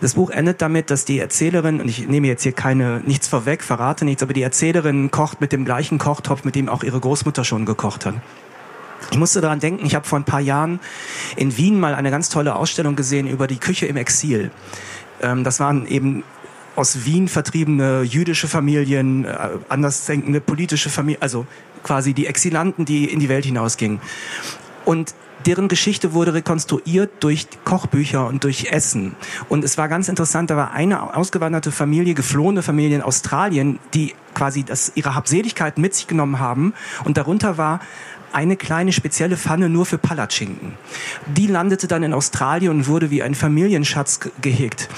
Das 0.00 0.14
Buch 0.14 0.30
endet 0.30 0.62
damit, 0.62 0.90
dass 0.90 1.04
die 1.04 1.18
Erzählerin, 1.18 1.80
und 1.80 1.88
ich 1.88 2.08
nehme 2.08 2.26
jetzt 2.26 2.42
hier 2.42 2.52
keine, 2.52 3.02
nichts 3.04 3.28
vorweg, 3.28 3.62
verrate 3.62 4.04
nichts, 4.04 4.22
aber 4.22 4.32
die 4.32 4.42
Erzählerin 4.42 5.10
kocht 5.10 5.40
mit 5.40 5.52
dem 5.52 5.64
gleichen 5.64 5.98
Kochtopf, 5.98 6.44
mit 6.44 6.54
dem 6.54 6.68
auch 6.68 6.82
ihre 6.82 7.00
Großmutter 7.00 7.44
schon 7.44 7.66
gekocht 7.66 8.06
hat. 8.06 8.14
Ich 9.10 9.18
musste 9.18 9.40
daran 9.40 9.60
denken, 9.60 9.84
ich 9.84 9.94
habe 9.94 10.06
vor 10.06 10.18
ein 10.18 10.24
paar 10.24 10.40
Jahren 10.40 10.80
in 11.36 11.56
Wien 11.56 11.78
mal 11.78 11.94
eine 11.94 12.10
ganz 12.10 12.28
tolle 12.28 12.54
Ausstellung 12.54 12.96
gesehen 12.96 13.26
über 13.26 13.46
die 13.46 13.58
Küche 13.58 13.86
im 13.86 13.96
Exil. 13.96 14.50
Ähm, 15.20 15.44
das 15.44 15.60
waren 15.60 15.86
eben 15.86 16.22
aus 16.76 17.04
Wien 17.04 17.28
vertriebene 17.28 18.02
jüdische 18.02 18.48
Familien, 18.48 19.24
äh, 19.24 19.36
andersdenkende 19.68 20.40
politische 20.40 20.88
Familien, 20.88 21.20
also 21.20 21.46
quasi 21.82 22.14
die 22.14 22.26
Exilanten, 22.26 22.84
die 22.84 23.04
in 23.04 23.20
die 23.20 23.28
Welt 23.28 23.44
hinausgingen. 23.44 24.00
Und 24.84 25.14
deren 25.46 25.68
Geschichte 25.68 26.12
wurde 26.12 26.34
rekonstruiert 26.34 27.10
durch 27.20 27.46
Kochbücher 27.64 28.26
und 28.26 28.44
durch 28.44 28.66
Essen. 28.70 29.14
Und 29.48 29.64
es 29.64 29.78
war 29.78 29.88
ganz 29.88 30.08
interessant, 30.08 30.50
da 30.50 30.56
war 30.56 30.72
eine 30.72 31.16
ausgewanderte 31.16 31.72
Familie, 31.72 32.14
geflohene 32.14 32.62
Familie 32.62 32.96
in 32.96 33.02
Australien, 33.02 33.78
die 33.94 34.14
quasi 34.34 34.64
das, 34.64 34.92
ihre 34.94 35.14
Habseligkeit 35.14 35.78
mit 35.78 35.94
sich 35.94 36.06
genommen 36.06 36.38
haben. 36.38 36.74
Und 37.04 37.16
darunter 37.16 37.58
war 37.58 37.80
eine 38.32 38.56
kleine 38.56 38.92
spezielle 38.92 39.36
Pfanne 39.36 39.68
nur 39.68 39.86
für 39.86 39.98
Palatschinken. 39.98 40.74
Die 41.26 41.46
landete 41.46 41.88
dann 41.88 42.02
in 42.02 42.12
Australien 42.12 42.70
und 42.70 42.86
wurde 42.86 43.10
wie 43.10 43.22
ein 43.22 43.34
Familienschatz 43.34 44.20
gehegt. 44.40 44.88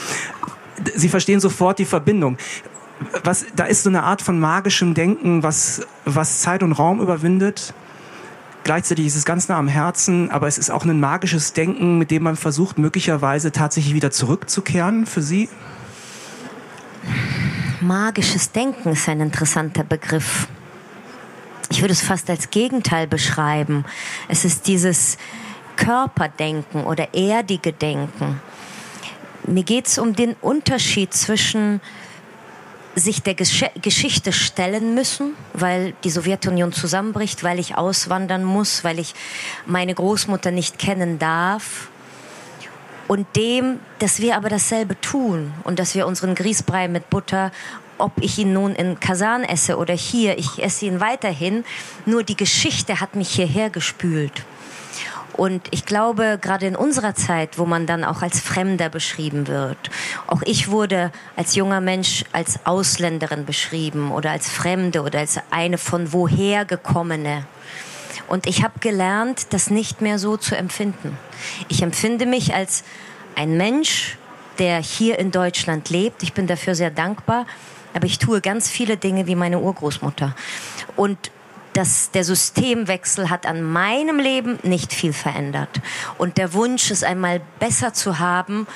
Sie 0.94 1.08
verstehen 1.08 1.40
sofort 1.40 1.78
die 1.78 1.84
Verbindung. 1.84 2.36
Was, 3.24 3.46
da 3.56 3.64
ist 3.64 3.82
so 3.82 3.88
eine 3.88 4.02
Art 4.02 4.22
von 4.22 4.38
magischem 4.38 4.94
Denken, 4.94 5.42
was, 5.42 5.86
was 6.04 6.40
Zeit 6.40 6.62
und 6.62 6.72
Raum 6.72 7.00
überwindet 7.00 7.74
Gleichzeitig 8.64 9.06
ist 9.06 9.16
es 9.16 9.24
ganz 9.24 9.48
nah 9.48 9.58
am 9.58 9.66
Herzen, 9.66 10.30
aber 10.30 10.46
es 10.46 10.56
ist 10.56 10.70
auch 10.70 10.84
ein 10.84 11.00
magisches 11.00 11.52
Denken, 11.52 11.98
mit 11.98 12.10
dem 12.10 12.22
man 12.22 12.36
versucht, 12.36 12.78
möglicherweise 12.78 13.50
tatsächlich 13.50 13.94
wieder 13.94 14.12
zurückzukehren 14.12 15.06
für 15.06 15.22
Sie? 15.22 15.48
Magisches 17.80 18.52
Denken 18.52 18.90
ist 18.90 19.08
ein 19.08 19.20
interessanter 19.20 19.82
Begriff. 19.82 20.46
Ich 21.70 21.80
würde 21.80 21.92
es 21.92 22.02
fast 22.02 22.30
als 22.30 22.50
Gegenteil 22.50 23.08
beschreiben. 23.08 23.84
Es 24.28 24.44
ist 24.44 24.68
dieses 24.68 25.18
Körperdenken 25.74 26.84
oder 26.84 27.14
erdige 27.14 27.72
Denken. 27.72 28.40
Mir 29.44 29.64
geht 29.64 29.88
es 29.88 29.98
um 29.98 30.14
den 30.14 30.36
Unterschied 30.40 31.12
zwischen 31.12 31.80
sich 32.94 33.22
der 33.22 33.34
Gesch 33.34 33.64
Geschichte 33.80 34.32
stellen 34.32 34.94
müssen, 34.94 35.34
weil 35.54 35.94
die 36.04 36.10
Sowjetunion 36.10 36.72
zusammenbricht, 36.72 37.42
weil 37.42 37.58
ich 37.58 37.76
auswandern 37.76 38.44
muss, 38.44 38.84
weil 38.84 38.98
ich 38.98 39.14
meine 39.66 39.94
Großmutter 39.94 40.50
nicht 40.50 40.78
kennen 40.78 41.18
darf. 41.18 41.88
Und 43.08 43.26
dem, 43.36 43.80
dass 43.98 44.20
wir 44.20 44.36
aber 44.36 44.48
dasselbe 44.48 45.00
tun 45.00 45.52
und 45.64 45.78
dass 45.78 45.94
wir 45.94 46.06
unseren 46.06 46.34
Grießbrei 46.34 46.88
mit 46.88 47.10
Butter, 47.10 47.50
ob 47.98 48.12
ich 48.20 48.38
ihn 48.38 48.52
nun 48.52 48.74
in 48.74 49.00
Kasan 49.00 49.44
esse 49.44 49.76
oder 49.76 49.94
hier, 49.94 50.38
ich 50.38 50.62
esse 50.62 50.86
ihn 50.86 51.00
weiterhin, 51.00 51.64
nur 52.06 52.22
die 52.22 52.36
Geschichte 52.36 53.00
hat 53.00 53.14
mich 53.14 53.30
hierher 53.30 53.70
gespült. 53.70 54.44
Und 55.34 55.68
ich 55.70 55.86
glaube, 55.86 56.38
gerade 56.40 56.66
in 56.66 56.76
unserer 56.76 57.14
Zeit, 57.14 57.58
wo 57.58 57.64
man 57.64 57.86
dann 57.86 58.04
auch 58.04 58.22
als 58.22 58.40
Fremder 58.40 58.88
beschrieben 58.88 59.48
wird, 59.48 59.90
auch 60.26 60.42
ich 60.44 60.70
wurde 60.70 61.10
als 61.36 61.54
junger 61.54 61.80
Mensch 61.80 62.24
als 62.32 62.60
Ausländerin 62.64 63.46
beschrieben 63.46 64.12
oder 64.12 64.30
als 64.30 64.50
Fremde 64.50 65.02
oder 65.02 65.20
als 65.20 65.40
eine 65.50 65.78
von 65.78 66.12
woher 66.12 66.64
gekommene. 66.64 67.46
Und 68.28 68.46
ich 68.46 68.62
habe 68.62 68.78
gelernt, 68.80 69.52
das 69.52 69.70
nicht 69.70 70.00
mehr 70.00 70.18
so 70.18 70.36
zu 70.36 70.56
empfinden. 70.56 71.18
Ich 71.68 71.82
empfinde 71.82 72.26
mich 72.26 72.54
als 72.54 72.84
ein 73.34 73.56
Mensch, 73.56 74.16
der 74.58 74.78
hier 74.78 75.18
in 75.18 75.30
Deutschland 75.30 75.90
lebt. 75.90 76.22
Ich 76.22 76.32
bin 76.32 76.46
dafür 76.46 76.74
sehr 76.74 76.90
dankbar. 76.90 77.46
Aber 77.94 78.06
ich 78.06 78.18
tue 78.18 78.40
ganz 78.40 78.70
viele 78.70 78.96
Dinge 78.96 79.26
wie 79.26 79.34
meine 79.34 79.58
Urgroßmutter. 79.58 80.34
Und 80.96 81.18
das, 81.72 82.10
der 82.10 82.24
Systemwechsel 82.24 83.30
hat 83.30 83.46
an 83.46 83.62
meinem 83.62 84.18
Leben 84.18 84.58
nicht 84.62 84.92
viel 84.92 85.12
verändert. 85.12 85.80
Und 86.18 86.38
der 86.38 86.52
Wunsch, 86.52 86.90
es 86.90 87.02
einmal 87.02 87.40
besser 87.58 87.94
zu 87.94 88.18
haben, 88.18 88.66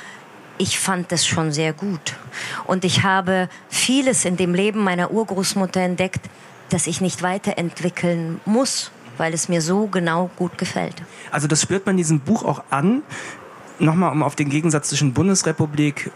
ich 0.58 0.78
fand 0.78 1.12
es 1.12 1.26
schon 1.26 1.52
sehr 1.52 1.72
gut. 1.72 2.16
Und 2.66 2.84
ich 2.84 3.02
habe 3.02 3.48
vieles 3.68 4.24
in 4.24 4.36
dem 4.36 4.54
Leben 4.54 4.82
meiner 4.82 5.10
Urgroßmutter 5.10 5.80
entdeckt, 5.80 6.20
das 6.70 6.86
ich 6.86 7.00
nicht 7.00 7.22
weiterentwickeln 7.22 8.40
muss, 8.44 8.90
weil 9.18 9.34
es 9.34 9.48
mir 9.48 9.62
so 9.62 9.86
genau 9.86 10.30
gut 10.36 10.58
gefällt. 10.58 10.94
Also 11.30 11.46
das 11.46 11.62
spürt 11.62 11.86
man 11.86 11.94
in 11.94 11.98
diesem 11.98 12.20
Buch 12.20 12.44
auch 12.44 12.62
an. 12.70 13.02
Nochmal, 13.78 14.12
um 14.12 14.22
auf 14.22 14.36
den 14.36 14.48
Gegensatz 14.48 14.88
zwischen 14.88 15.12
Bundesrepublik, 15.12 16.10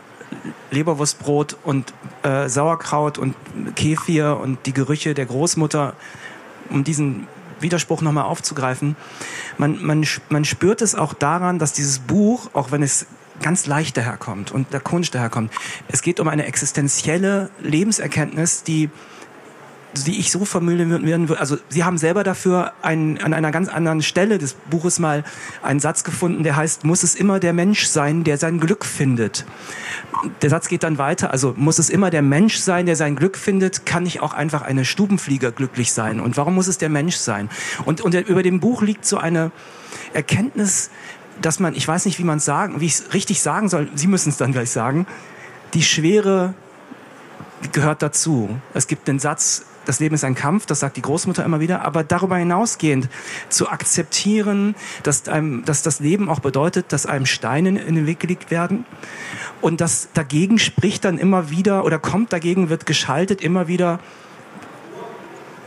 Leberwurstbrot 0.70 1.56
und 1.64 1.92
äh, 2.22 2.48
Sauerkraut 2.48 3.18
und 3.18 3.34
Kefir 3.74 4.38
und 4.40 4.64
die 4.66 4.72
Gerüche 4.72 5.14
der 5.14 5.26
Großmutter 5.26 5.94
um 6.70 6.84
diesen 6.84 7.26
Widerspruch 7.60 8.00
nochmal 8.00 8.24
aufzugreifen, 8.24 8.96
man, 9.58 9.82
man, 9.82 10.06
man 10.28 10.44
spürt 10.44 10.82
es 10.82 10.94
auch 10.94 11.12
daran, 11.12 11.58
dass 11.58 11.72
dieses 11.72 11.98
Buch, 11.98 12.50
auch 12.54 12.72
wenn 12.72 12.82
es 12.82 13.06
ganz 13.42 13.66
leicht 13.66 13.96
daherkommt 13.96 14.50
und 14.50 14.72
der 14.72 14.80
Kunst 14.80 15.14
daherkommt, 15.14 15.52
es 15.88 16.02
geht 16.02 16.20
um 16.20 16.28
eine 16.28 16.46
existenzielle 16.46 17.50
Lebenserkenntnis, 17.60 18.62
die 18.62 18.90
die 19.94 20.18
ich 20.18 20.30
so 20.30 20.44
vermüllen 20.44 20.90
würde. 20.90 21.40
Also 21.40 21.58
Sie 21.68 21.84
haben 21.84 21.98
selber 21.98 22.22
dafür 22.22 22.72
ein, 22.82 23.20
an 23.22 23.34
einer 23.34 23.50
ganz 23.50 23.68
anderen 23.68 24.02
Stelle 24.02 24.38
des 24.38 24.54
Buches 24.54 24.98
mal 24.98 25.24
einen 25.62 25.80
Satz 25.80 26.04
gefunden, 26.04 26.42
der 26.42 26.56
heißt, 26.56 26.84
muss 26.84 27.02
es 27.02 27.14
immer 27.14 27.40
der 27.40 27.52
Mensch 27.52 27.86
sein, 27.86 28.24
der 28.24 28.38
sein 28.38 28.60
Glück 28.60 28.84
findet. 28.84 29.44
Der 30.42 30.50
Satz 30.50 30.68
geht 30.68 30.82
dann 30.82 30.98
weiter, 30.98 31.32
also 31.32 31.54
muss 31.56 31.78
es 31.78 31.90
immer 31.90 32.10
der 32.10 32.22
Mensch 32.22 32.56
sein, 32.56 32.86
der 32.86 32.96
sein 32.96 33.16
Glück 33.16 33.36
findet, 33.36 33.84
kann 33.86 34.04
nicht 34.04 34.20
auch 34.20 34.32
einfach 34.32 34.62
eine 34.62 34.84
Stubenflieger 34.84 35.50
glücklich 35.50 35.92
sein. 35.92 36.20
Und 36.20 36.36
warum 36.36 36.54
muss 36.54 36.68
es 36.68 36.78
der 36.78 36.88
Mensch 36.88 37.16
sein? 37.16 37.48
Und, 37.84 38.00
und 38.00 38.14
über 38.14 38.42
dem 38.42 38.60
Buch 38.60 38.82
liegt 38.82 39.04
so 39.04 39.18
eine 39.18 39.50
Erkenntnis, 40.12 40.90
dass 41.40 41.58
man, 41.58 41.74
ich 41.74 41.86
weiß 41.86 42.04
nicht, 42.04 42.18
wie 42.18 42.24
man 42.24 42.38
sagen, 42.38 42.80
wie 42.80 42.86
ich 42.86 42.94
es 42.94 43.14
richtig 43.14 43.40
sagen 43.40 43.68
soll, 43.68 43.88
Sie 43.94 44.06
müssen 44.06 44.28
es 44.28 44.36
dann 44.36 44.52
gleich 44.52 44.70
sagen, 44.70 45.06
die 45.74 45.82
Schwere 45.82 46.54
gehört 47.72 48.02
dazu. 48.02 48.60
Es 48.74 48.86
gibt 48.86 49.08
den 49.08 49.18
Satz, 49.18 49.64
das 49.90 49.98
Leben 49.98 50.14
ist 50.14 50.22
ein 50.22 50.36
Kampf, 50.36 50.66
das 50.66 50.78
sagt 50.78 50.96
die 50.96 51.02
Großmutter 51.02 51.44
immer 51.44 51.58
wieder, 51.58 51.84
aber 51.84 52.04
darüber 52.04 52.36
hinausgehend 52.36 53.08
zu 53.48 53.68
akzeptieren, 53.68 54.76
dass, 55.02 55.26
einem, 55.26 55.64
dass 55.64 55.82
das 55.82 55.98
Leben 55.98 56.28
auch 56.28 56.38
bedeutet, 56.38 56.92
dass 56.92 57.06
einem 57.06 57.26
Steine 57.26 57.70
in 57.70 57.96
den 57.96 58.06
Weg 58.06 58.20
gelegt 58.20 58.52
werden 58.52 58.84
und 59.60 59.80
das 59.80 60.10
dagegen 60.14 60.60
spricht 60.60 61.04
dann 61.04 61.18
immer 61.18 61.50
wieder 61.50 61.84
oder 61.84 61.98
kommt 61.98 62.32
dagegen, 62.32 62.68
wird 62.68 62.86
geschaltet 62.86 63.40
immer 63.40 63.66
wieder 63.66 63.98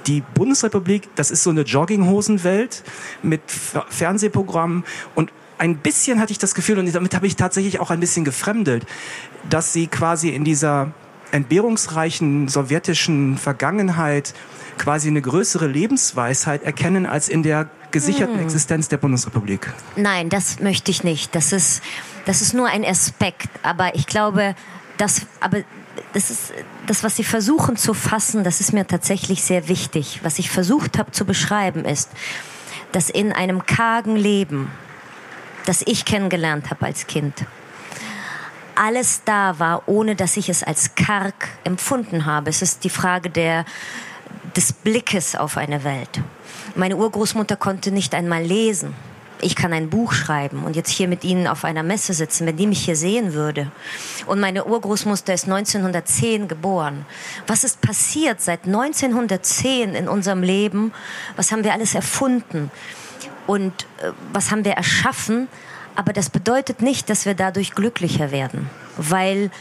die 0.07 0.21
Bundesrepublik, 0.21 1.13
das 1.15 1.29
ist 1.29 1.43
so 1.43 1.49
eine 1.49 1.63
Jogginghosenwelt 1.63 2.81
mit 3.23 3.41
Fernsehprogrammen 3.89 4.85
und 5.15 5.33
ein 5.57 5.79
bisschen 5.79 6.21
hatte 6.21 6.31
ich 6.31 6.39
das 6.39 6.55
Gefühl, 6.55 6.79
und 6.79 6.95
damit 6.95 7.13
habe 7.13 7.27
ich 7.27 7.35
tatsächlich 7.35 7.81
auch 7.81 7.91
ein 7.91 7.99
bisschen 7.99 8.23
gefremdelt, 8.23 8.85
dass 9.49 9.73
sie 9.73 9.87
quasi 9.87 10.29
in 10.29 10.45
dieser 10.45 10.93
entbehrungsreichen 11.33 12.47
sowjetischen 12.47 13.37
Vergangenheit 13.37 14.33
quasi 14.77 15.07
eine 15.07 15.21
größere 15.21 15.67
Lebensweisheit 15.67 16.63
erkennen 16.63 17.05
als 17.05 17.27
in 17.27 17.43
der 17.43 17.69
gesicherten 17.91 18.35
hm. 18.35 18.43
Existenz 18.43 18.87
der 18.87 18.97
Bundesrepublik? 18.97 19.71
Nein, 19.95 20.29
das 20.29 20.59
möchte 20.59 20.91
ich 20.91 21.03
nicht. 21.03 21.35
Das 21.35 21.51
ist, 21.51 21.81
das 22.25 22.41
ist 22.41 22.53
nur 22.53 22.67
ein 22.67 22.85
Aspekt. 22.85 23.49
Aber 23.61 23.95
ich 23.95 24.07
glaube, 24.07 24.55
das, 24.97 25.21
aber 25.39 25.59
das 26.13 26.29
ist 26.29 26.53
das, 26.87 27.03
was 27.03 27.15
Sie 27.15 27.23
versuchen 27.23 27.77
zu 27.77 27.93
fassen, 27.93 28.43
das 28.43 28.59
ist 28.59 28.73
mir 28.73 28.85
tatsächlich 28.85 29.43
sehr 29.43 29.67
wichtig. 29.67 30.19
Was 30.23 30.39
ich 30.39 30.49
versucht 30.49 30.97
habe 30.97 31.11
zu 31.11 31.25
beschreiben 31.25 31.85
ist, 31.85 32.09
dass 32.91 33.09
in 33.09 33.31
einem 33.31 33.65
kargen 33.65 34.15
Leben, 34.15 34.69
das 35.65 35.83
ich 35.85 36.05
kennengelernt 36.05 36.69
habe 36.69 36.85
als 36.85 37.07
Kind, 37.07 37.45
alles 38.75 39.21
da 39.25 39.59
war, 39.59 39.87
ohne 39.87 40.15
dass 40.15 40.37
ich 40.37 40.49
es 40.49 40.63
als 40.63 40.95
karg 40.95 41.33
empfunden 41.63 42.25
habe. 42.25 42.49
Es 42.49 42.61
ist 42.61 42.83
die 42.83 42.89
Frage 42.89 43.29
der, 43.29 43.65
des 44.55 44.73
Blickes 44.73 45.35
auf 45.35 45.57
eine 45.57 45.83
Welt. 45.83 46.21
Meine 46.75 46.97
Urgroßmutter 46.97 47.55
konnte 47.55 47.91
nicht 47.91 48.15
einmal 48.15 48.43
lesen. 48.43 48.93
Ich 49.41 49.55
kann 49.55 49.73
ein 49.73 49.89
Buch 49.89 50.13
schreiben 50.13 50.63
und 50.63 50.75
jetzt 50.75 50.89
hier 50.89 51.09
mit 51.09 51.25
Ihnen 51.25 51.47
auf 51.47 51.65
einer 51.65 51.83
Messe 51.83 52.13
sitzen, 52.13 52.47
wenn 52.47 52.55
die 52.55 52.65
mich 52.65 52.85
hier 52.85 52.95
sehen 52.95 53.33
würde. 53.33 53.69
Und 54.25 54.39
meine 54.39 54.63
Urgroßmutter 54.63 55.33
ist 55.33 55.45
1910 55.45 56.47
geboren. 56.47 57.05
Was 57.45 57.65
ist 57.65 57.81
passiert 57.81 58.39
seit 58.39 58.65
1910 58.65 59.95
in 59.95 60.07
unserem 60.07 60.43
Leben? 60.43 60.93
Was 61.35 61.51
haben 61.51 61.65
wir 61.65 61.73
alles 61.73 61.93
erfunden? 61.93 62.71
Und 63.45 63.73
äh, 64.01 64.11
was 64.31 64.49
haben 64.49 64.63
wir 64.63 64.73
erschaffen? 64.73 65.49
Aber 65.95 66.13
das 66.13 66.29
bedeutet 66.29 66.81
nicht, 66.81 67.09
dass 67.09 67.25
wir 67.25 67.35
dadurch 67.35 67.75
glücklicher 67.75 68.31
werden, 68.31 68.69
weil 68.97 69.51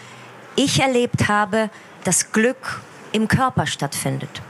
ich 0.57 0.81
erlebt 0.81 1.29
habe, 1.29 1.71
dass 2.05 2.33
Glück 2.33 2.81
im 3.13 3.29
Körper 3.29 3.67
stattfindet 3.67 4.43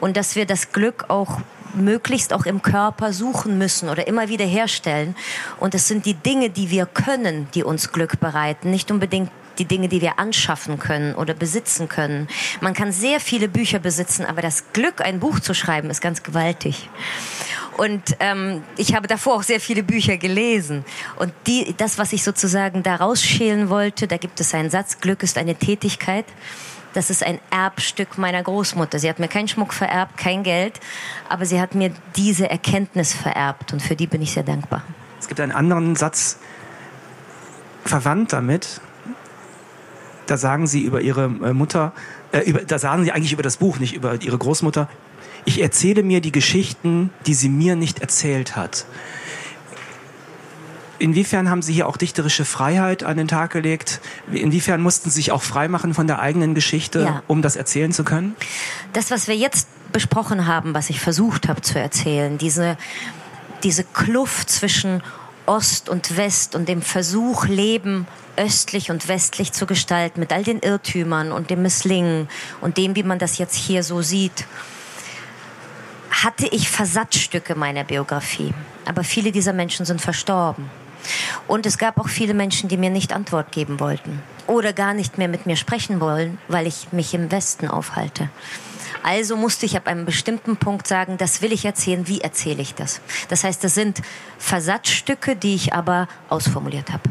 und 0.00 0.16
dass 0.16 0.36
wir 0.36 0.46
das 0.46 0.72
Glück 0.72 1.06
auch 1.08 1.40
möglichst 1.74 2.32
auch 2.32 2.46
im 2.46 2.62
Körper 2.62 3.12
suchen 3.12 3.56
müssen 3.58 3.88
oder 3.88 4.06
immer 4.06 4.28
wieder 4.28 4.44
herstellen. 4.44 5.14
Und 5.58 5.74
es 5.74 5.88
sind 5.88 6.04
die 6.04 6.14
Dinge, 6.14 6.50
die 6.50 6.70
wir 6.70 6.86
können, 6.86 7.48
die 7.54 7.62
uns 7.62 7.92
Glück 7.92 8.20
bereiten, 8.20 8.70
nicht 8.70 8.90
unbedingt 8.90 9.30
die 9.60 9.66
Dinge, 9.66 9.88
die 9.88 10.00
wir 10.00 10.18
anschaffen 10.18 10.78
können 10.78 11.14
oder 11.14 11.34
besitzen 11.34 11.88
können. 11.88 12.26
Man 12.60 12.74
kann 12.74 12.90
sehr 12.90 13.20
viele 13.20 13.46
Bücher 13.46 13.78
besitzen, 13.78 14.24
aber 14.24 14.42
das 14.42 14.72
Glück, 14.72 15.00
ein 15.02 15.20
Buch 15.20 15.38
zu 15.38 15.54
schreiben, 15.54 15.90
ist 15.90 16.00
ganz 16.00 16.22
gewaltig. 16.22 16.88
Und 17.76 18.16
ähm, 18.20 18.62
ich 18.76 18.94
habe 18.94 19.06
davor 19.06 19.34
auch 19.36 19.42
sehr 19.42 19.60
viele 19.60 19.82
Bücher 19.82 20.16
gelesen. 20.16 20.84
Und 21.16 21.32
die, 21.46 21.74
das, 21.76 21.98
was 21.98 22.12
ich 22.12 22.24
sozusagen 22.24 22.82
da 22.82 22.96
rausschälen 22.96 23.68
wollte, 23.68 24.08
da 24.08 24.16
gibt 24.16 24.40
es 24.40 24.54
einen 24.54 24.70
Satz, 24.70 25.00
Glück 25.00 25.22
ist 25.22 25.38
eine 25.38 25.54
Tätigkeit. 25.54 26.24
Das 26.94 27.08
ist 27.08 27.22
ein 27.22 27.38
Erbstück 27.50 28.18
meiner 28.18 28.42
Großmutter. 28.42 28.98
Sie 28.98 29.08
hat 29.08 29.18
mir 29.18 29.28
keinen 29.28 29.46
Schmuck 29.46 29.72
vererbt, 29.72 30.16
kein 30.16 30.42
Geld, 30.42 30.80
aber 31.28 31.46
sie 31.46 31.60
hat 31.60 31.74
mir 31.74 31.92
diese 32.16 32.50
Erkenntnis 32.50 33.12
vererbt 33.12 33.72
und 33.72 33.80
für 33.80 33.94
die 33.94 34.08
bin 34.08 34.22
ich 34.22 34.32
sehr 34.32 34.42
dankbar. 34.42 34.82
Es 35.20 35.28
gibt 35.28 35.38
einen 35.40 35.52
anderen 35.52 35.94
Satz 35.94 36.38
verwandt 37.84 38.32
damit. 38.32 38.80
Da 40.30 40.36
sagen 40.36 40.68
sie 40.68 40.82
über 40.82 41.00
ihre 41.00 41.24
äh, 41.24 41.52
Mutter, 41.52 41.92
äh, 42.30 42.48
über, 42.48 42.60
da 42.60 42.78
sagen 42.78 43.02
sie 43.02 43.10
eigentlich 43.10 43.32
über 43.32 43.42
das 43.42 43.56
Buch, 43.56 43.80
nicht 43.80 43.94
über 43.94 44.22
ihre 44.22 44.38
Großmutter. 44.38 44.88
Ich 45.44 45.60
erzähle 45.60 46.04
mir 46.04 46.20
die 46.20 46.30
Geschichten, 46.30 47.10
die 47.26 47.34
sie 47.34 47.48
mir 47.48 47.74
nicht 47.74 47.98
erzählt 47.98 48.54
hat. 48.54 48.86
Inwiefern 51.00 51.50
haben 51.50 51.62
Sie 51.62 51.72
hier 51.72 51.88
auch 51.88 51.96
dichterische 51.96 52.44
Freiheit 52.44 53.02
an 53.02 53.16
den 53.16 53.26
Tag 53.26 53.50
gelegt? 53.50 54.00
Inwiefern 54.30 54.80
mussten 54.80 55.10
Sie 55.10 55.16
sich 55.16 55.32
auch 55.32 55.42
freimachen 55.42 55.94
von 55.94 56.06
der 56.06 56.20
eigenen 56.20 56.54
Geschichte, 56.54 57.00
ja. 57.00 57.22
um 57.26 57.42
das 57.42 57.56
erzählen 57.56 57.90
zu 57.90 58.04
können? 58.04 58.36
Das, 58.92 59.10
was 59.10 59.26
wir 59.26 59.34
jetzt 59.34 59.66
besprochen 59.90 60.46
haben, 60.46 60.74
was 60.74 60.90
ich 60.90 61.00
versucht 61.00 61.48
habe 61.48 61.62
zu 61.62 61.76
erzählen, 61.76 62.38
diese, 62.38 62.76
diese 63.64 63.82
Kluft 63.82 64.48
zwischen 64.48 65.02
Ost 65.50 65.88
und 65.88 66.16
West 66.16 66.54
und 66.54 66.68
dem 66.68 66.80
Versuch, 66.80 67.46
Leben 67.46 68.06
östlich 68.36 68.92
und 68.92 69.08
westlich 69.08 69.50
zu 69.52 69.66
gestalten, 69.66 70.20
mit 70.20 70.32
all 70.32 70.44
den 70.44 70.60
Irrtümern 70.60 71.32
und 71.32 71.50
dem 71.50 71.62
Misslingen 71.62 72.28
und 72.60 72.76
dem, 72.76 72.94
wie 72.94 73.02
man 73.02 73.18
das 73.18 73.36
jetzt 73.38 73.56
hier 73.56 73.82
so 73.82 74.00
sieht, 74.00 74.44
hatte 76.08 76.46
ich 76.46 76.70
Versatzstücke 76.70 77.56
meiner 77.56 77.82
Biografie. 77.82 78.54
Aber 78.84 79.02
viele 79.02 79.32
dieser 79.32 79.52
Menschen 79.52 79.84
sind 79.84 80.00
verstorben. 80.00 80.70
Und 81.48 81.66
es 81.66 81.78
gab 81.78 81.98
auch 81.98 82.08
viele 82.08 82.34
Menschen, 82.34 82.68
die 82.68 82.76
mir 82.76 82.90
nicht 82.90 83.12
Antwort 83.12 83.50
geben 83.50 83.80
wollten 83.80 84.22
oder 84.46 84.72
gar 84.72 84.94
nicht 84.94 85.18
mehr 85.18 85.28
mit 85.28 85.46
mir 85.46 85.56
sprechen 85.56 86.00
wollen, 86.00 86.38
weil 86.46 86.68
ich 86.68 86.92
mich 86.92 87.12
im 87.12 87.32
Westen 87.32 87.66
aufhalte. 87.66 88.30
Also 89.02 89.36
musste 89.36 89.66
ich 89.66 89.76
ab 89.76 89.86
einem 89.86 90.04
bestimmten 90.04 90.56
Punkt 90.56 90.86
sagen, 90.86 91.16
das 91.16 91.42
will 91.42 91.52
ich 91.52 91.64
erzählen, 91.64 92.06
wie 92.06 92.20
erzähle 92.20 92.62
ich 92.62 92.74
das? 92.74 93.00
Das 93.28 93.44
heißt, 93.44 93.62
das 93.64 93.74
sind 93.74 94.02
Versatzstücke, 94.38 95.36
die 95.36 95.54
ich 95.54 95.72
aber 95.72 96.08
ausformuliert 96.28 96.92
habe. 96.92 97.02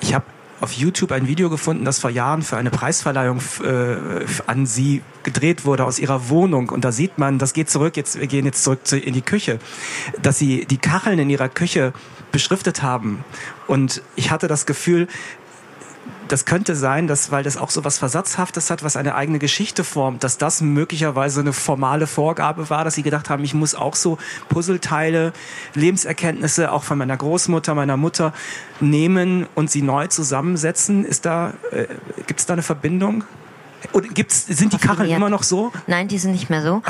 Ich 0.00 0.14
habe 0.14 0.24
auf 0.60 0.72
YouTube 0.72 1.12
ein 1.12 1.28
Video 1.28 1.50
gefunden, 1.50 1.84
das 1.84 1.98
vor 1.98 2.10
Jahren 2.10 2.42
für 2.42 2.56
eine 2.56 2.70
Preisverleihung 2.70 3.40
äh, 3.62 4.24
an 4.46 4.66
sie 4.66 5.02
gedreht 5.22 5.64
wurde 5.64 5.84
aus 5.84 5.98
ihrer 5.98 6.28
Wohnung. 6.28 6.70
Und 6.70 6.84
da 6.84 6.92
sieht 6.92 7.18
man, 7.18 7.38
das 7.38 7.52
geht 7.52 7.70
zurück, 7.70 7.96
jetzt, 7.96 8.18
wir 8.18 8.26
gehen 8.26 8.44
jetzt 8.44 8.64
zurück 8.64 8.86
zu, 8.86 8.98
in 8.98 9.14
die 9.14 9.22
Küche, 9.22 9.58
dass 10.20 10.38
sie 10.38 10.66
die 10.66 10.78
Kacheln 10.78 11.18
in 11.18 11.30
ihrer 11.30 11.48
Küche 11.48 11.92
beschriftet 12.32 12.82
haben. 12.82 13.24
Und 13.66 14.02
ich 14.16 14.30
hatte 14.30 14.48
das 14.48 14.66
Gefühl, 14.66 15.08
das 16.28 16.44
könnte 16.44 16.76
sein, 16.76 17.06
dass, 17.06 17.30
weil 17.30 17.42
das 17.42 17.56
auch 17.56 17.70
so 17.70 17.84
was 17.84 17.98
Versatzhaftes 17.98 18.70
hat, 18.70 18.82
was 18.82 18.96
eine 18.96 19.14
eigene 19.14 19.38
Geschichte 19.38 19.84
formt, 19.84 20.24
dass 20.24 20.38
das 20.38 20.60
möglicherweise 20.60 21.40
eine 21.40 21.52
formale 21.52 22.06
Vorgabe 22.06 22.70
war, 22.70 22.84
dass 22.84 22.94
sie 22.94 23.02
gedacht 23.02 23.30
haben, 23.30 23.44
ich 23.44 23.54
muss 23.54 23.74
auch 23.74 23.94
so 23.94 24.18
Puzzleteile, 24.48 25.32
Lebenserkenntnisse 25.74 26.72
auch 26.72 26.84
von 26.84 26.98
meiner 26.98 27.16
Großmutter, 27.16 27.74
meiner 27.74 27.96
Mutter 27.96 28.32
nehmen 28.80 29.46
und 29.54 29.70
sie 29.70 29.82
neu 29.82 30.06
zusammensetzen. 30.06 31.04
Ist 31.04 31.24
da, 31.24 31.54
äh, 31.72 31.86
gibt 32.26 32.40
es 32.40 32.46
da 32.46 32.52
eine 32.52 32.62
Verbindung? 32.62 33.24
Oder 33.92 34.08
gibt's, 34.08 34.46
sind 34.46 34.72
die 34.72 34.78
Kacheln 34.78 35.10
immer 35.10 35.30
noch 35.30 35.42
so? 35.42 35.72
Nein, 35.86 36.08
die 36.08 36.18
sind 36.18 36.32
nicht 36.32 36.50
mehr 36.50 36.62
so. 36.62 36.82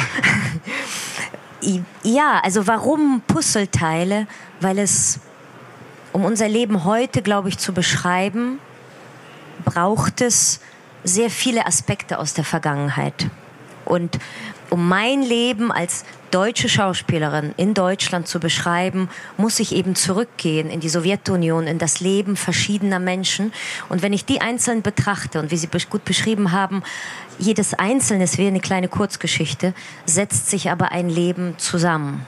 ja, 2.03 2.41
also 2.43 2.67
warum 2.67 3.23
Puzzleteile? 3.27 4.27
Weil 4.61 4.79
es, 4.79 5.21
um 6.13 6.25
unser 6.25 6.49
Leben 6.49 6.85
heute, 6.85 7.23
glaube 7.23 7.49
ich, 7.51 7.59
zu 7.59 7.73
beschreiben, 7.73 8.59
braucht 9.65 10.21
es 10.21 10.61
sehr 11.05 11.31
viele 11.31 11.67
Aspekte 11.67 12.19
aus 12.19 12.35
der 12.35 12.45
Vergangenheit. 12.45 13.29
Und 13.85 14.19
um 14.71 14.87
mein 14.87 15.23
Leben 15.23 15.73
als 15.73 16.05
deutsche 16.31 16.69
Schauspielerin 16.69 17.55
in 17.57 17.73
Deutschland 17.73 18.29
zu 18.29 18.39
beschreiben, 18.39 19.09
muss 19.39 19.61
ich 19.61 19.75
eben 19.75 19.95
zurückgehen 19.95 20.69
in 20.69 20.81
die 20.81 20.91
Sowjetunion, 20.91 21.67
in 21.67 21.79
das 21.79 22.01
Leben 22.01 22.37
verschiedener 22.37 22.99
Menschen. 22.99 23.53
Und 23.89 24.03
wenn 24.03 24.13
ich 24.13 24.27
die 24.27 24.43
einzeln 24.43 24.83
betrachte 24.83 25.41
und 25.41 25.51
wie 25.51 25.57
Sie 25.57 25.69
gut 25.89 26.05
beschrieben 26.05 26.53
haben, 26.53 26.83
jedes 27.39 27.73
Einzelne 27.73 28.25
ist 28.25 28.37
wie 28.37 28.47
eine 28.47 28.61
kleine 28.61 28.89
Kurzgeschichte, 28.89 29.73
setzt 30.05 30.51
sich 30.51 30.71
aber 30.71 30.93
ein 30.93 31.09
Leben 31.09 31.55
zusammen. 31.57 32.27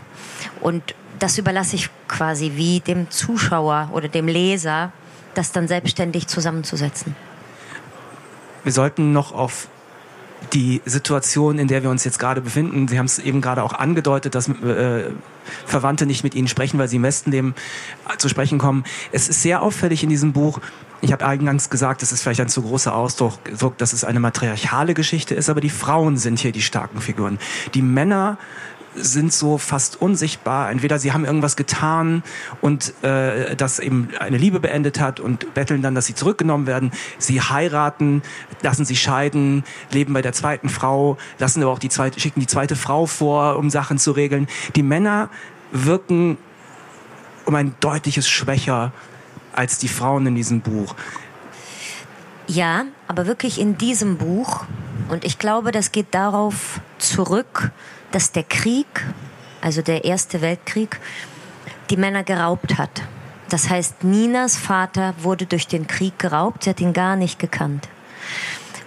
Und 0.63 0.95
das 1.19 1.37
überlasse 1.37 1.77
ich 1.77 1.91
quasi 2.09 2.53
wie 2.55 2.81
dem 2.81 3.11
Zuschauer 3.11 3.91
oder 3.93 4.09
dem 4.09 4.27
Leser, 4.27 4.93
das 5.35 5.53
dann 5.53 5.69
selbstständig 5.69 6.27
zusammenzusetzen. 6.27 7.17
Wir 8.65 8.73
sollten 8.73 9.13
noch 9.13 9.33
auf 9.33 9.69
die 10.53 10.81
Situation, 10.85 11.59
in 11.59 11.69
der 11.69 11.83
wir 11.83 11.91
uns 11.91 12.05
jetzt 12.05 12.19
gerade 12.19 12.41
befinden. 12.41 12.89
Sie 12.89 12.99
haben 12.99 13.07
es 13.07 13.19
eben 13.19 13.41
gerade 13.41 13.63
auch 13.63 13.73
angedeutet, 13.73 14.35
dass 14.35 14.49
äh, 14.49 15.11
Verwandte 15.67 16.07
nicht 16.07 16.25
mit 16.25 16.35
Ihnen 16.35 16.49
sprechen, 16.49 16.79
weil 16.79 16.89
Sie 16.89 16.97
im 16.97 17.03
Westen 17.03 17.55
zu 18.19 18.29
sprechen 18.29 18.59
kommen. 18.59 18.85
Es 19.13 19.29
ist 19.29 19.43
sehr 19.43 19.63
auffällig 19.63 20.03
in 20.03 20.09
diesem 20.09 20.33
Buch. 20.33 20.61
Ich 21.03 21.13
habe 21.13 21.27
eingangs 21.27 21.71
gesagt, 21.71 22.03
es 22.03 22.13
ist 22.13 22.23
vielleicht 22.23 22.41
ein 22.41 22.49
zu 22.49 22.63
großer 22.63 22.95
Ausdruck, 22.95 23.39
dass 23.79 23.93
es 23.93 24.05
eine 24.05 24.21
matriarchale 24.21 24.95
Geschichte 24.95 25.35
ist, 25.35 25.49
aber 25.49 25.61
die 25.61 25.71
Frauen 25.71 26.17
sind 26.17 26.39
hier 26.39 26.53
die 26.53 26.63
starken 26.63 27.01
Figuren. 27.01 27.39
Die 27.75 27.83
Männer 27.83 28.39
sind 28.95 29.33
so 29.33 29.59
fast 29.59 30.01
unsichtbar. 30.01 30.71
Entweder 30.71 30.99
sie 30.99 31.13
haben 31.13 31.25
irgendwas 31.25 31.57
getan 31.57 32.23
und 32.61 32.93
äh, 33.03 33.55
das 33.57 33.79
eben 33.79 34.09
eine 34.19 34.37
Liebe 34.37 34.61
beendet 34.61 35.01
hat 35.01 35.21
und 35.21 35.55
betteln 35.55 35.83
dann, 35.83 35.95
dass 35.95 36.07
sie 36.07 36.15
zurückgenommen 36.15 36.67
werden. 36.67 36.91
Sie 37.19 37.41
heiraten, 37.41 38.23
lassen 38.63 38.85
sich 38.85 39.01
scheiden, 39.01 39.65
leben 39.93 40.13
bei 40.13 40.23
der 40.23 40.33
zweiten 40.33 40.69
Frau, 40.69 41.19
lassen 41.39 41.63
aber 41.63 41.73
auch 41.73 41.79
die 41.79 41.89
zweite, 41.89 42.21
schicken 42.21 42.41
die 42.41 42.47
zweite 42.47 42.77
Frau 42.77 43.07
vor, 43.07 43.57
um 43.57 43.71
Sachen 43.71 43.99
zu 43.99 44.13
regeln. 44.13 44.49
Die 44.77 44.83
Männer 44.83 45.31
wirken 45.73 46.37
um 47.45 47.55
ein 47.55 47.75
deutliches 47.81 48.29
schwächer 48.29 48.93
als 49.53 49.79
die 49.79 49.89
Frauen 49.89 50.27
in 50.27 50.35
diesem 50.35 50.61
Buch. 50.61 50.95
Ja, 52.47 52.85
aber 53.07 53.27
wirklich 53.27 53.61
in 53.61 53.79
diesem 53.79 54.17
Buch. 54.17 54.65
Und 55.09 55.25
ich 55.25 55.39
glaube, 55.39 55.73
das 55.73 55.93
geht 55.93 56.09
darauf 56.15 56.81
zurück, 56.99 57.71
dass 58.13 58.33
der 58.33 58.45
Krieg, 58.45 58.87
also 59.61 59.83
der 59.83 60.05
Erste 60.05 60.41
Weltkrieg, 60.41 60.99
die 61.91 61.97
Männer 61.97 62.23
geraubt 62.23 62.79
hat. 62.79 63.03
Das 63.49 63.69
heißt, 63.69 64.05
Ninas 64.05 64.57
Vater 64.57 65.15
wurde 65.19 65.47
durch 65.47 65.67
den 65.67 65.87
Krieg 65.87 66.19
geraubt, 66.19 66.65
sie 66.65 66.71
hat 66.71 66.81
ihn 66.81 66.93
gar 66.93 67.17
nicht 67.17 67.39
gekannt. 67.39 67.89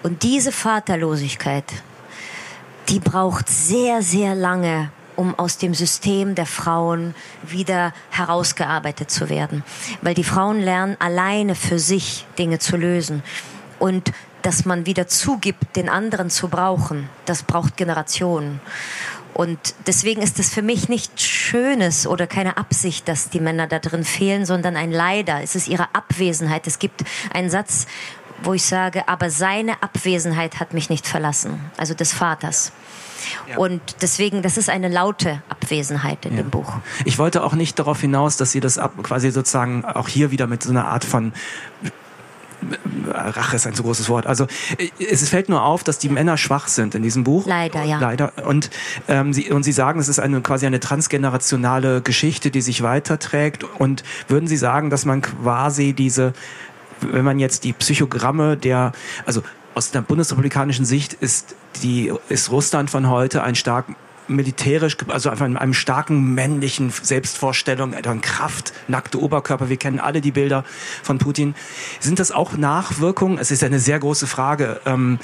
Und 0.03 0.23
diese 0.23 0.51
Vaterlosigkeit, 0.51 1.65
die 2.89 2.99
braucht 2.99 3.49
sehr, 3.49 4.01
sehr 4.01 4.35
lange, 4.35 4.89
um 5.15 5.37
aus 5.37 5.57
dem 5.57 5.73
System 5.73 6.35
der 6.35 6.45
Frauen 6.45 7.13
wieder 7.43 7.93
herausgearbeitet 8.09 9.11
zu 9.11 9.29
werden. 9.29 9.63
Weil 10.01 10.13
die 10.13 10.23
Frauen 10.23 10.59
lernen 10.59 10.97
alleine 10.99 11.55
für 11.55 11.79
sich 11.79 12.25
Dinge 12.37 12.59
zu 12.59 12.77
lösen. 12.77 13.23
Und 13.79 14.11
dass 14.41 14.65
man 14.65 14.85
wieder 14.85 15.07
zugibt, 15.07 15.75
den 15.75 15.89
anderen 15.89 16.29
zu 16.29 16.49
brauchen, 16.49 17.09
das 17.25 17.43
braucht 17.43 17.77
Generationen. 17.77 18.59
Und 19.33 19.75
deswegen 19.87 20.21
ist 20.21 20.39
es 20.39 20.49
für 20.49 20.61
mich 20.61 20.89
nicht 20.89 21.19
Schönes 21.21 22.05
oder 22.05 22.27
keine 22.27 22.57
Absicht, 22.57 23.07
dass 23.07 23.29
die 23.29 23.39
Männer 23.39 23.67
da 23.67 23.79
drin 23.79 24.03
fehlen, 24.03 24.45
sondern 24.45 24.75
ein 24.75 24.91
Leider. 24.91 25.41
Es 25.41 25.55
ist 25.55 25.67
ihre 25.67 25.93
Abwesenheit. 25.93 26.67
Es 26.67 26.79
gibt 26.79 27.03
einen 27.33 27.49
Satz, 27.49 27.87
wo 28.43 28.53
ich 28.53 28.63
sage, 28.63 29.07
aber 29.07 29.29
seine 29.29 29.81
Abwesenheit 29.81 30.59
hat 30.59 30.73
mich 30.73 30.89
nicht 30.89 31.07
verlassen, 31.07 31.59
also 31.77 31.93
des 31.93 32.13
Vaters. 32.13 32.73
Ja. 33.47 33.57
Und 33.57 33.81
deswegen, 34.01 34.41
das 34.41 34.57
ist 34.57 34.69
eine 34.69 34.89
laute 34.89 35.41
Abwesenheit 35.49 36.25
in 36.25 36.35
ja. 36.35 36.43
dem 36.43 36.49
Buch. 36.49 36.73
Ich 37.05 37.17
wollte 37.17 37.43
auch 37.43 37.53
nicht 37.53 37.79
darauf 37.79 38.01
hinaus, 38.01 38.37
dass 38.37 38.51
Sie 38.51 38.59
das 38.59 38.77
ab, 38.77 38.93
quasi 39.01 39.31
sozusagen 39.31 39.85
auch 39.85 40.09
hier 40.09 40.31
wieder 40.31 40.47
mit 40.47 40.63
so 40.63 40.71
einer 40.71 40.87
Art 40.87 41.05
von 41.05 41.33
Rache 43.07 43.55
ist 43.55 43.67
ein 43.67 43.73
zu 43.73 43.83
großes 43.83 44.09
Wort. 44.09 44.27
Also 44.27 44.47
es 44.99 45.29
fällt 45.29 45.49
nur 45.49 45.63
auf, 45.63 45.83
dass 45.83 45.97
die 45.99 46.09
Männer 46.09 46.37
schwach 46.37 46.67
sind 46.67 46.95
in 46.95 47.03
diesem 47.03 47.23
Buch. 47.23 47.45
Leider, 47.47 47.83
ja. 47.83 47.99
Leider. 47.99 48.33
Und, 48.45 48.69
ähm, 49.07 49.33
sie, 49.33 49.51
und 49.51 49.63
Sie 49.63 49.71
sagen, 49.71 49.99
es 49.99 50.07
ist 50.07 50.19
eine, 50.19 50.41
quasi 50.41 50.65
eine 50.65 50.79
transgenerationale 50.79 52.01
Geschichte, 52.01 52.51
die 52.51 52.61
sich 52.61 52.83
weiterträgt. 52.83 53.63
Und 53.63 54.03
würden 54.27 54.47
Sie 54.47 54.57
sagen, 54.57 54.89
dass 54.89 55.05
man 55.05 55.21
quasi 55.21 55.93
diese, 55.93 56.33
wenn 57.01 57.25
man 57.25 57.39
jetzt 57.39 57.63
die 57.63 57.73
Psychogramme 57.73 58.57
der, 58.57 58.91
also 59.25 59.43
aus 59.75 59.91
der 59.91 60.01
bundesrepublikanischen 60.01 60.85
Sicht 60.85 61.13
ist 61.13 61.55
die 61.81 62.13
ist 62.29 62.51
Russland 62.51 62.89
von 62.89 63.09
heute 63.09 63.43
ein 63.43 63.55
stark 63.55 63.85
militärisch, 64.27 64.97
also 65.07 65.29
einfach 65.29 65.45
in 65.45 65.57
einem 65.57 65.73
starken 65.73 66.33
männlichen 66.33 66.91
Selbstvorstellung, 66.91 67.93
eine 67.93 68.19
Kraft, 68.21 68.73
nackte 68.87 69.21
Oberkörper. 69.21 69.69
Wir 69.69 69.77
kennen 69.77 69.99
alle 69.99 70.21
die 70.21 70.31
Bilder 70.31 70.63
von 71.01 71.17
Putin. 71.17 71.55
Sind 71.99 72.19
das 72.19 72.31
auch 72.31 72.57
Nachwirkungen? 72.57 73.37
Es 73.37 73.51
ist 73.51 73.63
eine 73.63 73.79
sehr 73.79 73.99
große 73.99 74.27
Frage, 74.27 74.81
ähm, 74.85 75.19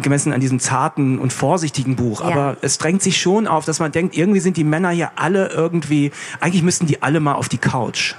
gemessen 0.00 0.32
an 0.32 0.40
diesem 0.40 0.60
zarten 0.60 1.18
und 1.18 1.32
vorsichtigen 1.32 1.96
Buch. 1.96 2.20
Ja. 2.20 2.26
Aber 2.26 2.56
es 2.62 2.78
drängt 2.78 3.02
sich 3.02 3.20
schon 3.20 3.46
auf, 3.46 3.64
dass 3.64 3.78
man 3.78 3.92
denkt, 3.92 4.16
irgendwie 4.16 4.40
sind 4.40 4.56
die 4.56 4.64
Männer 4.64 4.90
hier 4.90 5.12
alle 5.16 5.48
irgendwie, 5.48 6.12
eigentlich 6.40 6.62
müssten 6.62 6.86
die 6.86 7.02
alle 7.02 7.20
mal 7.20 7.34
auf 7.34 7.48
die 7.48 7.58
Couch. 7.58 8.14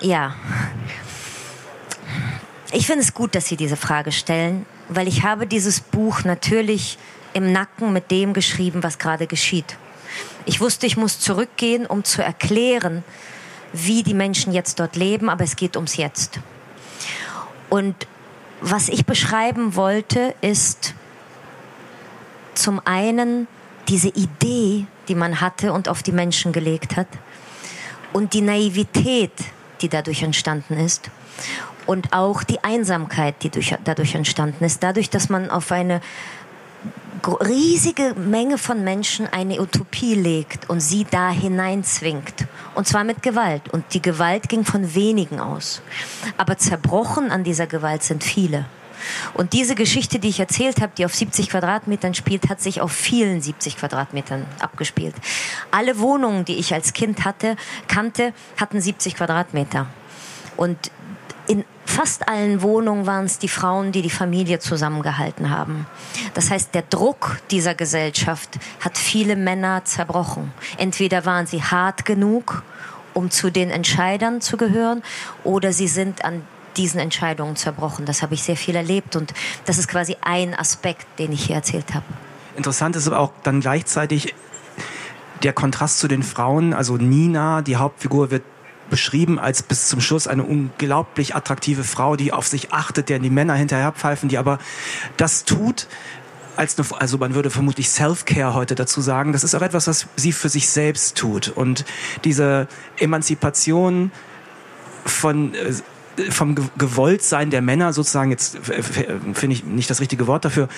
Ja. 0.00 0.34
Ich 2.72 2.86
finde 2.86 3.02
es 3.02 3.14
gut, 3.14 3.34
dass 3.34 3.46
Sie 3.46 3.56
diese 3.56 3.76
Frage 3.76 4.12
stellen, 4.12 4.66
weil 4.88 5.08
ich 5.08 5.22
habe 5.22 5.46
dieses 5.46 5.80
Buch 5.80 6.24
natürlich 6.24 6.98
im 7.38 7.52
Nacken 7.52 7.92
mit 7.92 8.10
dem 8.10 8.32
geschrieben, 8.32 8.82
was 8.82 8.98
gerade 8.98 9.26
geschieht. 9.26 9.76
Ich 10.44 10.60
wusste, 10.60 10.86
ich 10.86 10.96
muss 10.96 11.20
zurückgehen, 11.20 11.86
um 11.86 12.04
zu 12.04 12.22
erklären, 12.22 13.04
wie 13.72 14.02
die 14.02 14.14
Menschen 14.14 14.52
jetzt 14.52 14.80
dort 14.80 14.96
leben, 14.96 15.28
aber 15.28 15.44
es 15.44 15.56
geht 15.56 15.76
ums 15.76 15.96
Jetzt. 15.96 16.40
Und 17.70 17.94
was 18.60 18.88
ich 18.88 19.06
beschreiben 19.06 19.76
wollte, 19.76 20.34
ist 20.40 20.94
zum 22.54 22.80
einen 22.84 23.46
diese 23.88 24.08
Idee, 24.08 24.86
die 25.06 25.14
man 25.14 25.40
hatte 25.40 25.72
und 25.72 25.88
auf 25.88 26.02
die 26.02 26.12
Menschen 26.12 26.52
gelegt 26.52 26.96
hat, 26.96 27.08
und 28.12 28.32
die 28.32 28.40
Naivität, 28.40 29.32
die 29.80 29.88
dadurch 29.88 30.22
entstanden 30.22 30.78
ist 30.78 31.10
und 31.86 32.12
auch 32.12 32.42
die 32.42 32.62
Einsamkeit, 32.64 33.42
die 33.42 33.50
durch, 33.50 33.74
dadurch 33.84 34.14
entstanden 34.14 34.64
ist, 34.64 34.82
dadurch, 34.82 35.08
dass 35.08 35.28
man 35.28 35.50
auf 35.50 35.72
eine 35.72 36.00
riesige 37.26 38.14
Menge 38.14 38.58
von 38.58 38.84
Menschen 38.84 39.26
eine 39.26 39.60
Utopie 39.60 40.14
legt 40.14 40.68
und 40.70 40.80
sie 40.80 41.06
da 41.10 41.30
hineinzwingt. 41.30 42.46
Und 42.74 42.86
zwar 42.86 43.04
mit 43.04 43.22
Gewalt. 43.22 43.68
Und 43.70 43.84
die 43.94 44.02
Gewalt 44.02 44.48
ging 44.48 44.64
von 44.64 44.94
wenigen 44.94 45.40
aus. 45.40 45.82
Aber 46.36 46.58
zerbrochen 46.58 47.30
an 47.30 47.44
dieser 47.44 47.66
Gewalt 47.66 48.02
sind 48.02 48.24
viele. 48.24 48.66
Und 49.34 49.52
diese 49.52 49.74
Geschichte, 49.74 50.18
die 50.18 50.28
ich 50.28 50.40
erzählt 50.40 50.80
habe, 50.80 50.92
die 50.96 51.04
auf 51.04 51.14
70 51.14 51.50
Quadratmetern 51.50 52.14
spielt, 52.14 52.48
hat 52.48 52.60
sich 52.60 52.80
auf 52.80 52.92
vielen 52.92 53.40
70 53.40 53.76
Quadratmetern 53.76 54.44
abgespielt. 54.60 55.14
Alle 55.70 55.98
Wohnungen, 55.98 56.44
die 56.44 56.56
ich 56.56 56.74
als 56.74 56.92
Kind 56.92 57.24
hatte, 57.24 57.56
kannte, 57.86 58.32
hatten 58.56 58.80
70 58.80 59.14
Quadratmeter. 59.16 59.86
Und 60.56 60.76
in 61.46 61.64
fast 61.88 62.28
allen 62.28 62.62
Wohnungen 62.62 63.06
waren 63.06 63.24
es 63.24 63.38
die 63.38 63.48
Frauen, 63.48 63.92
die 63.92 64.02
die 64.02 64.10
Familie 64.10 64.58
zusammengehalten 64.58 65.50
haben. 65.50 65.86
Das 66.34 66.50
heißt, 66.50 66.74
der 66.74 66.82
Druck 66.82 67.38
dieser 67.50 67.74
Gesellschaft 67.74 68.58
hat 68.80 68.98
viele 68.98 69.36
Männer 69.36 69.84
zerbrochen. 69.84 70.52
Entweder 70.76 71.24
waren 71.24 71.46
sie 71.46 71.62
hart 71.62 72.04
genug, 72.04 72.62
um 73.14 73.30
zu 73.30 73.50
den 73.50 73.70
Entscheidern 73.70 74.40
zu 74.40 74.56
gehören, 74.56 75.02
oder 75.44 75.72
sie 75.72 75.88
sind 75.88 76.24
an 76.24 76.42
diesen 76.76 77.00
Entscheidungen 77.00 77.56
zerbrochen. 77.56 78.04
Das 78.04 78.22
habe 78.22 78.34
ich 78.34 78.42
sehr 78.42 78.56
viel 78.56 78.76
erlebt 78.76 79.16
und 79.16 79.32
das 79.64 79.78
ist 79.78 79.88
quasi 79.88 80.16
ein 80.20 80.54
Aspekt, 80.54 81.06
den 81.18 81.32
ich 81.32 81.46
hier 81.46 81.56
erzählt 81.56 81.94
habe. 81.94 82.04
Interessant 82.56 82.96
ist 82.96 83.08
aber 83.08 83.18
auch 83.18 83.32
dann 83.42 83.60
gleichzeitig 83.60 84.34
der 85.42 85.52
Kontrast 85.52 85.98
zu 85.98 86.06
den 86.06 86.22
Frauen. 86.22 86.74
Also 86.74 86.96
Nina, 86.96 87.62
die 87.62 87.76
Hauptfigur, 87.76 88.30
wird 88.30 88.42
beschrieben 88.90 89.38
als 89.38 89.62
bis 89.62 89.88
zum 89.88 90.00
Schluss 90.00 90.26
eine 90.26 90.44
unglaublich 90.44 91.34
attraktive 91.34 91.84
Frau, 91.84 92.16
die 92.16 92.32
auf 92.32 92.46
sich 92.46 92.72
achtet, 92.72 93.08
der 93.08 93.18
die 93.18 93.30
Männer 93.30 93.54
hinterherpfeifen, 93.54 94.28
die 94.28 94.38
aber 94.38 94.58
das 95.16 95.44
tut, 95.44 95.86
als 96.56 96.76
eine, 96.76 97.00
also 97.00 97.18
man 97.18 97.34
würde 97.34 97.50
vermutlich 97.50 97.88
Self-Care 97.88 98.52
heute 98.54 98.74
dazu 98.74 99.00
sagen. 99.00 99.32
Das 99.32 99.44
ist 99.44 99.54
auch 99.54 99.62
etwas, 99.62 99.86
was 99.86 100.08
sie 100.16 100.32
für 100.32 100.48
sich 100.48 100.68
selbst 100.68 101.16
tut. 101.16 101.48
Und 101.48 101.84
diese 102.24 102.66
Emanzipation 102.98 104.10
von 105.04 105.54
äh, 105.54 105.72
vom 106.30 106.56
Gewolltsein 106.76 107.50
der 107.50 107.62
Männer 107.62 107.92
sozusagen, 107.92 108.30
jetzt 108.30 108.58
finde 108.62 109.54
ich 109.54 109.64
nicht 109.64 109.90
das 109.90 110.00
richtige 110.00 110.26
Wort 110.26 110.44
dafür, 110.44 110.68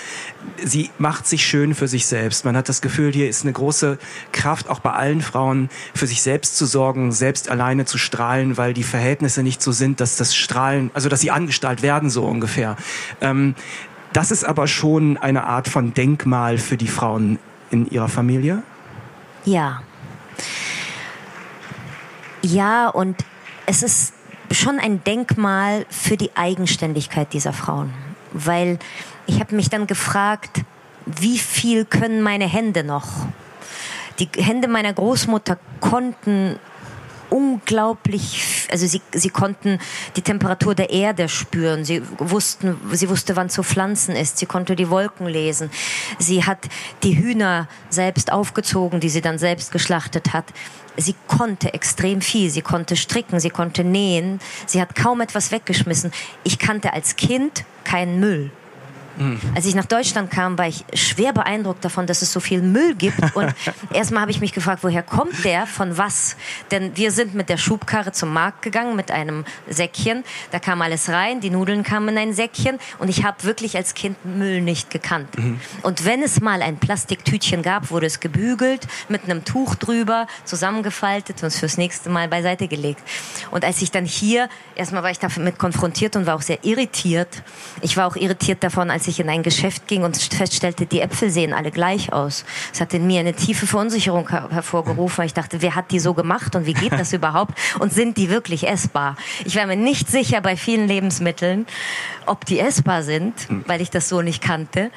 sie 0.62 0.90
macht 0.98 1.26
sich 1.26 1.46
schön 1.46 1.74
für 1.74 1.88
sich 1.88 2.06
selbst. 2.06 2.44
Man 2.44 2.56
hat 2.56 2.68
das 2.68 2.80
Gefühl, 2.80 3.12
hier 3.12 3.28
ist 3.28 3.42
eine 3.42 3.52
große 3.52 3.98
Kraft, 4.32 4.68
auch 4.68 4.80
bei 4.80 4.92
allen 4.92 5.20
Frauen, 5.20 5.70
für 5.94 6.06
sich 6.06 6.22
selbst 6.22 6.56
zu 6.56 6.66
sorgen, 6.66 7.12
selbst 7.12 7.48
alleine 7.48 7.84
zu 7.84 7.98
strahlen, 7.98 8.56
weil 8.56 8.74
die 8.74 8.82
Verhältnisse 8.82 9.42
nicht 9.42 9.62
so 9.62 9.72
sind, 9.72 10.00
dass 10.00 10.16
das 10.16 10.34
Strahlen, 10.34 10.90
also 10.94 11.08
dass 11.08 11.20
sie 11.20 11.30
angestrahlt 11.30 11.82
werden, 11.82 12.10
so 12.10 12.24
ungefähr. 12.24 12.76
Ähm, 13.20 13.54
das 14.12 14.30
ist 14.30 14.44
aber 14.44 14.66
schon 14.66 15.16
eine 15.16 15.44
Art 15.44 15.68
von 15.68 15.94
Denkmal 15.94 16.58
für 16.58 16.76
die 16.76 16.88
Frauen 16.88 17.38
in 17.70 17.88
ihrer 17.90 18.08
Familie? 18.08 18.62
Ja. 19.44 19.82
Ja, 22.42 22.88
und 22.88 23.16
es 23.66 23.82
ist 23.82 24.14
schon 24.50 24.78
ein 24.78 25.02
Denkmal 25.04 25.86
für 25.88 26.16
die 26.16 26.30
Eigenständigkeit 26.34 27.32
dieser 27.32 27.52
Frauen. 27.52 27.92
Weil 28.32 28.78
ich 29.26 29.40
habe 29.40 29.54
mich 29.54 29.70
dann 29.70 29.86
gefragt, 29.86 30.62
wie 31.06 31.38
viel 31.38 31.84
können 31.84 32.22
meine 32.22 32.46
Hände 32.46 32.84
noch? 32.84 33.08
Die 34.18 34.28
Hände 34.36 34.68
meiner 34.68 34.92
Großmutter 34.92 35.58
konnten 35.80 36.58
unglaublich, 37.30 38.68
also 38.70 38.86
sie, 38.86 39.00
sie 39.12 39.30
konnten 39.30 39.78
die 40.16 40.22
Temperatur 40.22 40.74
der 40.74 40.90
Erde 40.90 41.28
spüren. 41.28 41.84
Sie 41.84 42.02
wussten, 42.18 42.76
sie 42.92 43.08
wusste, 43.08 43.36
wann 43.36 43.48
zu 43.48 43.62
pflanzen 43.62 44.16
ist. 44.16 44.38
Sie 44.38 44.46
konnte 44.46 44.76
die 44.76 44.90
Wolken 44.90 45.26
lesen. 45.26 45.70
Sie 46.18 46.44
hat 46.44 46.68
die 47.02 47.16
Hühner 47.16 47.68
selbst 47.88 48.32
aufgezogen, 48.32 49.00
die 49.00 49.08
sie 49.08 49.20
dann 49.20 49.38
selbst 49.38 49.70
geschlachtet 49.70 50.32
hat 50.32 50.46
sie 51.00 51.14
konnte 51.26 51.74
extrem 51.74 52.20
viel. 52.20 52.50
Sie 52.50 52.62
konnte 52.62 52.96
stricken, 52.96 53.40
sie 53.40 53.50
konnte 53.50 53.84
nähen. 53.84 54.40
Sie 54.66 54.80
hat 54.80 54.94
kaum 54.94 55.20
etwas 55.20 55.52
weggeschmissen. 55.52 56.12
Ich 56.44 56.58
kannte 56.58 56.92
als 56.92 57.16
Kind 57.16 57.64
keinen 57.84 58.20
Müll. 58.20 58.50
Mhm. 59.20 59.38
Als 59.54 59.66
ich 59.66 59.74
nach 59.74 59.84
Deutschland 59.84 60.30
kam, 60.30 60.58
war 60.58 60.66
ich 60.66 60.84
schwer 60.94 61.32
beeindruckt 61.32 61.84
davon, 61.84 62.06
dass 62.06 62.22
es 62.22 62.32
so 62.32 62.40
viel 62.40 62.62
Müll 62.62 62.94
gibt. 62.94 63.18
Und 63.36 63.54
erstmal 63.92 64.22
habe 64.22 64.30
ich 64.30 64.40
mich 64.40 64.52
gefragt, 64.52 64.82
woher 64.82 65.02
kommt 65.02 65.44
der, 65.44 65.66
von 65.66 65.98
was? 65.98 66.36
Denn 66.70 66.96
wir 66.96 67.12
sind 67.12 67.34
mit 67.34 67.48
der 67.48 67.58
Schubkarre 67.58 68.12
zum 68.12 68.32
Markt 68.32 68.62
gegangen 68.62 68.96
mit 68.96 69.10
einem 69.10 69.44
Säckchen. 69.68 70.24
Da 70.50 70.58
kam 70.58 70.82
alles 70.82 71.10
rein, 71.10 71.40
die 71.40 71.50
Nudeln 71.50 71.82
kamen 71.82 72.08
in 72.08 72.18
ein 72.18 72.32
Säckchen. 72.32 72.78
Und 72.98 73.08
ich 73.08 73.24
habe 73.24 73.44
wirklich 73.44 73.76
als 73.76 73.94
Kind 73.94 74.24
Müll 74.24 74.62
nicht 74.62 74.90
gekannt. 74.90 75.38
Mhm. 75.38 75.60
Und 75.82 76.04
wenn 76.04 76.22
es 76.22 76.40
mal 76.40 76.62
ein 76.62 76.78
Plastiktütchen 76.78 77.62
gab, 77.62 77.90
wurde 77.90 78.06
es 78.06 78.20
gebügelt, 78.20 78.86
mit 79.08 79.24
einem 79.24 79.44
Tuch 79.44 79.74
drüber, 79.74 80.26
zusammengefaltet 80.44 81.42
und 81.42 81.48
es 81.48 81.58
fürs 81.58 81.76
nächste 81.76 82.08
Mal 82.08 82.28
beiseite 82.28 82.68
gelegt. 82.68 83.02
Und 83.50 83.64
als 83.64 83.82
ich 83.82 83.90
dann 83.90 84.06
hier, 84.06 84.48
erstmal 84.74 85.02
war 85.02 85.10
ich 85.10 85.18
damit 85.18 85.58
konfrontiert 85.58 86.16
und 86.16 86.26
war 86.26 86.36
auch 86.36 86.42
sehr 86.42 86.64
irritiert. 86.64 87.42
Ich 87.82 87.96
war 87.96 88.06
auch 88.06 88.16
irritiert 88.16 88.62
davon, 88.62 88.90
als 88.90 89.06
ich 89.06 89.09
ich 89.10 89.20
in 89.20 89.28
ein 89.28 89.42
Geschäft 89.42 89.86
ging 89.86 90.02
und 90.02 90.16
feststellte, 90.16 90.86
die 90.86 91.00
Äpfel 91.00 91.30
sehen 91.30 91.52
alle 91.52 91.70
gleich 91.70 92.12
aus. 92.12 92.44
Es 92.72 92.80
hat 92.80 92.94
in 92.94 93.06
mir 93.06 93.20
eine 93.20 93.34
tiefe 93.34 93.66
Verunsicherung 93.66 94.28
her 94.30 94.48
hervorgerufen, 94.50 95.18
weil 95.18 95.26
ich 95.26 95.34
dachte, 95.34 95.62
wer 95.62 95.74
hat 95.74 95.90
die 95.90 95.98
so 95.98 96.14
gemacht 96.14 96.56
und 96.56 96.66
wie 96.66 96.74
geht 96.74 96.92
das 96.92 97.12
überhaupt 97.12 97.54
und 97.78 97.92
sind 97.92 98.16
die 98.16 98.30
wirklich 98.30 98.66
essbar? 98.66 99.16
Ich 99.44 99.56
war 99.56 99.66
mir 99.66 99.76
nicht 99.76 100.08
sicher 100.08 100.40
bei 100.40 100.56
vielen 100.56 100.88
Lebensmitteln, 100.88 101.66
ob 102.26 102.44
die 102.44 102.58
essbar 102.58 103.02
sind, 103.02 103.34
hm. 103.48 103.64
weil 103.66 103.80
ich 103.80 103.90
das 103.90 104.08
so 104.08 104.22
nicht 104.22 104.42
kannte 104.42 104.90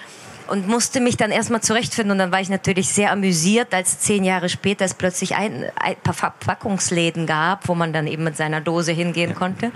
und 0.47 0.67
musste 0.67 0.99
mich 0.99 1.17
dann 1.17 1.31
erstmal 1.31 1.61
zurechtfinden. 1.61 2.11
Und 2.11 2.17
dann 2.17 2.31
war 2.31 2.41
ich 2.41 2.49
natürlich 2.49 2.89
sehr 2.89 3.11
amüsiert, 3.11 3.73
als 3.73 3.99
zehn 3.99 4.23
Jahre 4.23 4.49
später 4.49 4.85
es 4.85 4.93
plötzlich 4.93 5.35
ein, 5.35 5.65
ein 5.75 5.95
paar 5.97 6.13
Verpackungsläden 6.13 7.25
gab, 7.25 7.67
wo 7.67 7.75
man 7.75 7.93
dann 7.93 8.07
eben 8.07 8.23
mit 8.23 8.37
seiner 8.37 8.61
Dose 8.61 8.91
hingehen 8.91 9.35
konnte. 9.35 9.71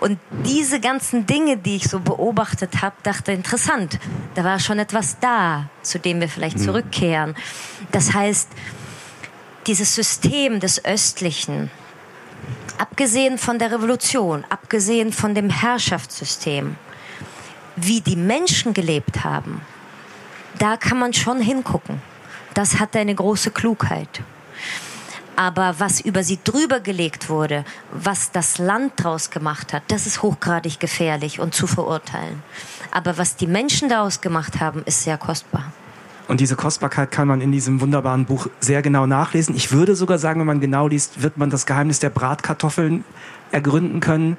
Und 0.00 0.18
diese 0.44 0.80
ganzen 0.80 1.26
Dinge, 1.26 1.56
die 1.56 1.76
ich 1.76 1.88
so 1.88 2.00
beobachtet 2.00 2.82
habe, 2.82 2.96
dachte 3.02 3.32
interessant, 3.32 3.98
da 4.34 4.44
war 4.44 4.58
schon 4.60 4.78
etwas 4.78 5.18
da, 5.20 5.68
zu 5.82 5.98
dem 5.98 6.20
wir 6.20 6.28
vielleicht 6.28 6.58
mhm. 6.58 6.62
zurückkehren. 6.62 7.34
Das 7.92 8.14
heißt, 8.14 8.48
dieses 9.66 9.94
System 9.94 10.60
des 10.60 10.84
Östlichen, 10.84 11.70
abgesehen 12.78 13.38
von 13.38 13.58
der 13.58 13.72
Revolution, 13.72 14.44
abgesehen 14.48 15.12
von 15.12 15.34
dem 15.34 15.50
Herrschaftssystem, 15.50 16.76
wie 17.76 18.00
die 18.00 18.16
Menschen 18.16 18.74
gelebt 18.74 19.24
haben, 19.24 19.60
da 20.58 20.76
kann 20.76 20.98
man 20.98 21.12
schon 21.12 21.40
hingucken. 21.40 22.00
Das 22.54 22.80
hat 22.80 22.96
eine 22.96 23.14
große 23.14 23.50
Klugheit. 23.50 24.22
Aber 25.36 25.76
was 25.78 26.00
über 26.00 26.24
sie 26.24 26.40
drüber 26.42 26.80
gelegt 26.80 27.28
wurde, 27.28 27.64
was 27.92 28.32
das 28.32 28.58
Land 28.58 28.94
daraus 28.96 29.30
gemacht 29.30 29.72
hat, 29.72 29.84
das 29.86 30.06
ist 30.06 30.22
hochgradig 30.22 30.80
gefährlich 30.80 31.38
und 31.38 31.54
zu 31.54 31.68
verurteilen. 31.68 32.42
Aber 32.90 33.18
was 33.18 33.36
die 33.36 33.46
Menschen 33.46 33.88
daraus 33.88 34.20
gemacht 34.20 34.58
haben, 34.58 34.82
ist 34.84 35.04
sehr 35.04 35.16
kostbar. 35.16 35.72
Und 36.26 36.40
diese 36.40 36.56
Kostbarkeit 36.56 37.10
kann 37.10 37.28
man 37.28 37.40
in 37.40 37.52
diesem 37.52 37.80
wunderbaren 37.80 38.26
Buch 38.26 38.48
sehr 38.60 38.82
genau 38.82 39.06
nachlesen. 39.06 39.54
Ich 39.54 39.70
würde 39.72 39.94
sogar 39.94 40.18
sagen, 40.18 40.40
wenn 40.40 40.46
man 40.46 40.60
genau 40.60 40.88
liest, 40.88 41.22
wird 41.22 41.38
man 41.38 41.50
das 41.50 41.64
Geheimnis 41.66 42.00
der 42.00 42.10
Bratkartoffeln 42.10 43.04
ergründen 43.50 44.00
können. 44.00 44.36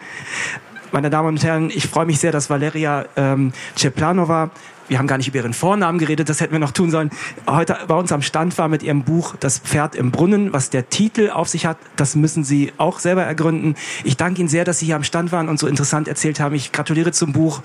Meine 0.91 1.09
Damen 1.09 1.29
und 1.29 1.43
Herren, 1.43 1.69
ich 1.69 1.87
freue 1.87 2.05
mich 2.05 2.19
sehr, 2.19 2.31
dass 2.31 2.49
Valeria 2.49 3.05
ähm, 3.15 3.53
Ceplanova 3.75 4.51
wir 4.89 4.99
haben 4.99 5.07
gar 5.07 5.17
nicht 5.17 5.27
über 5.27 5.37
ihren 5.37 5.53
Vornamen 5.53 5.99
geredet, 5.99 6.29
das 6.29 6.41
hätten 6.41 6.51
wir 6.51 6.59
noch 6.59 6.71
tun 6.71 6.91
sollen, 6.91 7.11
heute 7.47 7.77
bei 7.87 7.95
uns 7.95 8.11
am 8.11 8.21
Stand 8.21 8.57
war 8.57 8.67
mit 8.67 8.83
ihrem 8.83 9.03
Buch 9.03 9.35
Das 9.39 9.59
Pferd 9.59 9.95
im 9.95 10.11
Brunnen, 10.11 10.51
was 10.51 10.69
der 10.69 10.89
Titel 10.89 11.29
auf 11.29 11.47
sich 11.47 11.65
hat, 11.65 11.77
das 11.95 12.15
müssen 12.15 12.43
Sie 12.43 12.73
auch 12.77 12.99
selber 12.99 13.23
ergründen. 13.23 13.75
Ich 14.03 14.17
danke 14.17 14.41
Ihnen 14.41 14.49
sehr, 14.49 14.65
dass 14.65 14.79
Sie 14.79 14.87
hier 14.87 14.95
am 14.95 15.03
Stand 15.03 15.31
waren 15.31 15.47
und 15.47 15.59
so 15.59 15.67
interessant 15.67 16.07
erzählt 16.07 16.39
haben. 16.39 16.55
Ich 16.55 16.71
gratuliere 16.71 17.11
zum 17.11 17.31
Buch, 17.31 17.61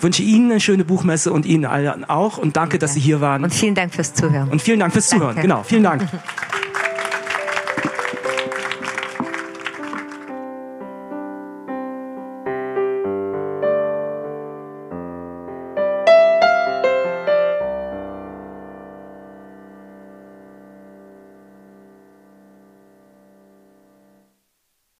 wünsche 0.00 0.22
Ihnen 0.22 0.50
eine 0.50 0.60
schöne 0.60 0.84
Buchmesse 0.84 1.32
und 1.32 1.46
Ihnen 1.46 1.64
allen 1.64 2.04
auch 2.04 2.38
und 2.38 2.56
danke, 2.56 2.78
dass 2.78 2.94
Sie 2.94 3.00
hier 3.00 3.20
waren. 3.20 3.44
Und 3.44 3.54
vielen 3.54 3.74
Dank 3.74 3.94
fürs 3.94 4.14
Zuhören. 4.14 4.48
Und 4.48 4.62
vielen 4.62 4.80
Dank 4.80 4.92
fürs 4.92 5.08
Zuhören, 5.08 5.36
danke. 5.36 5.42
genau, 5.42 5.62
vielen 5.62 5.82
Dank. 5.82 6.06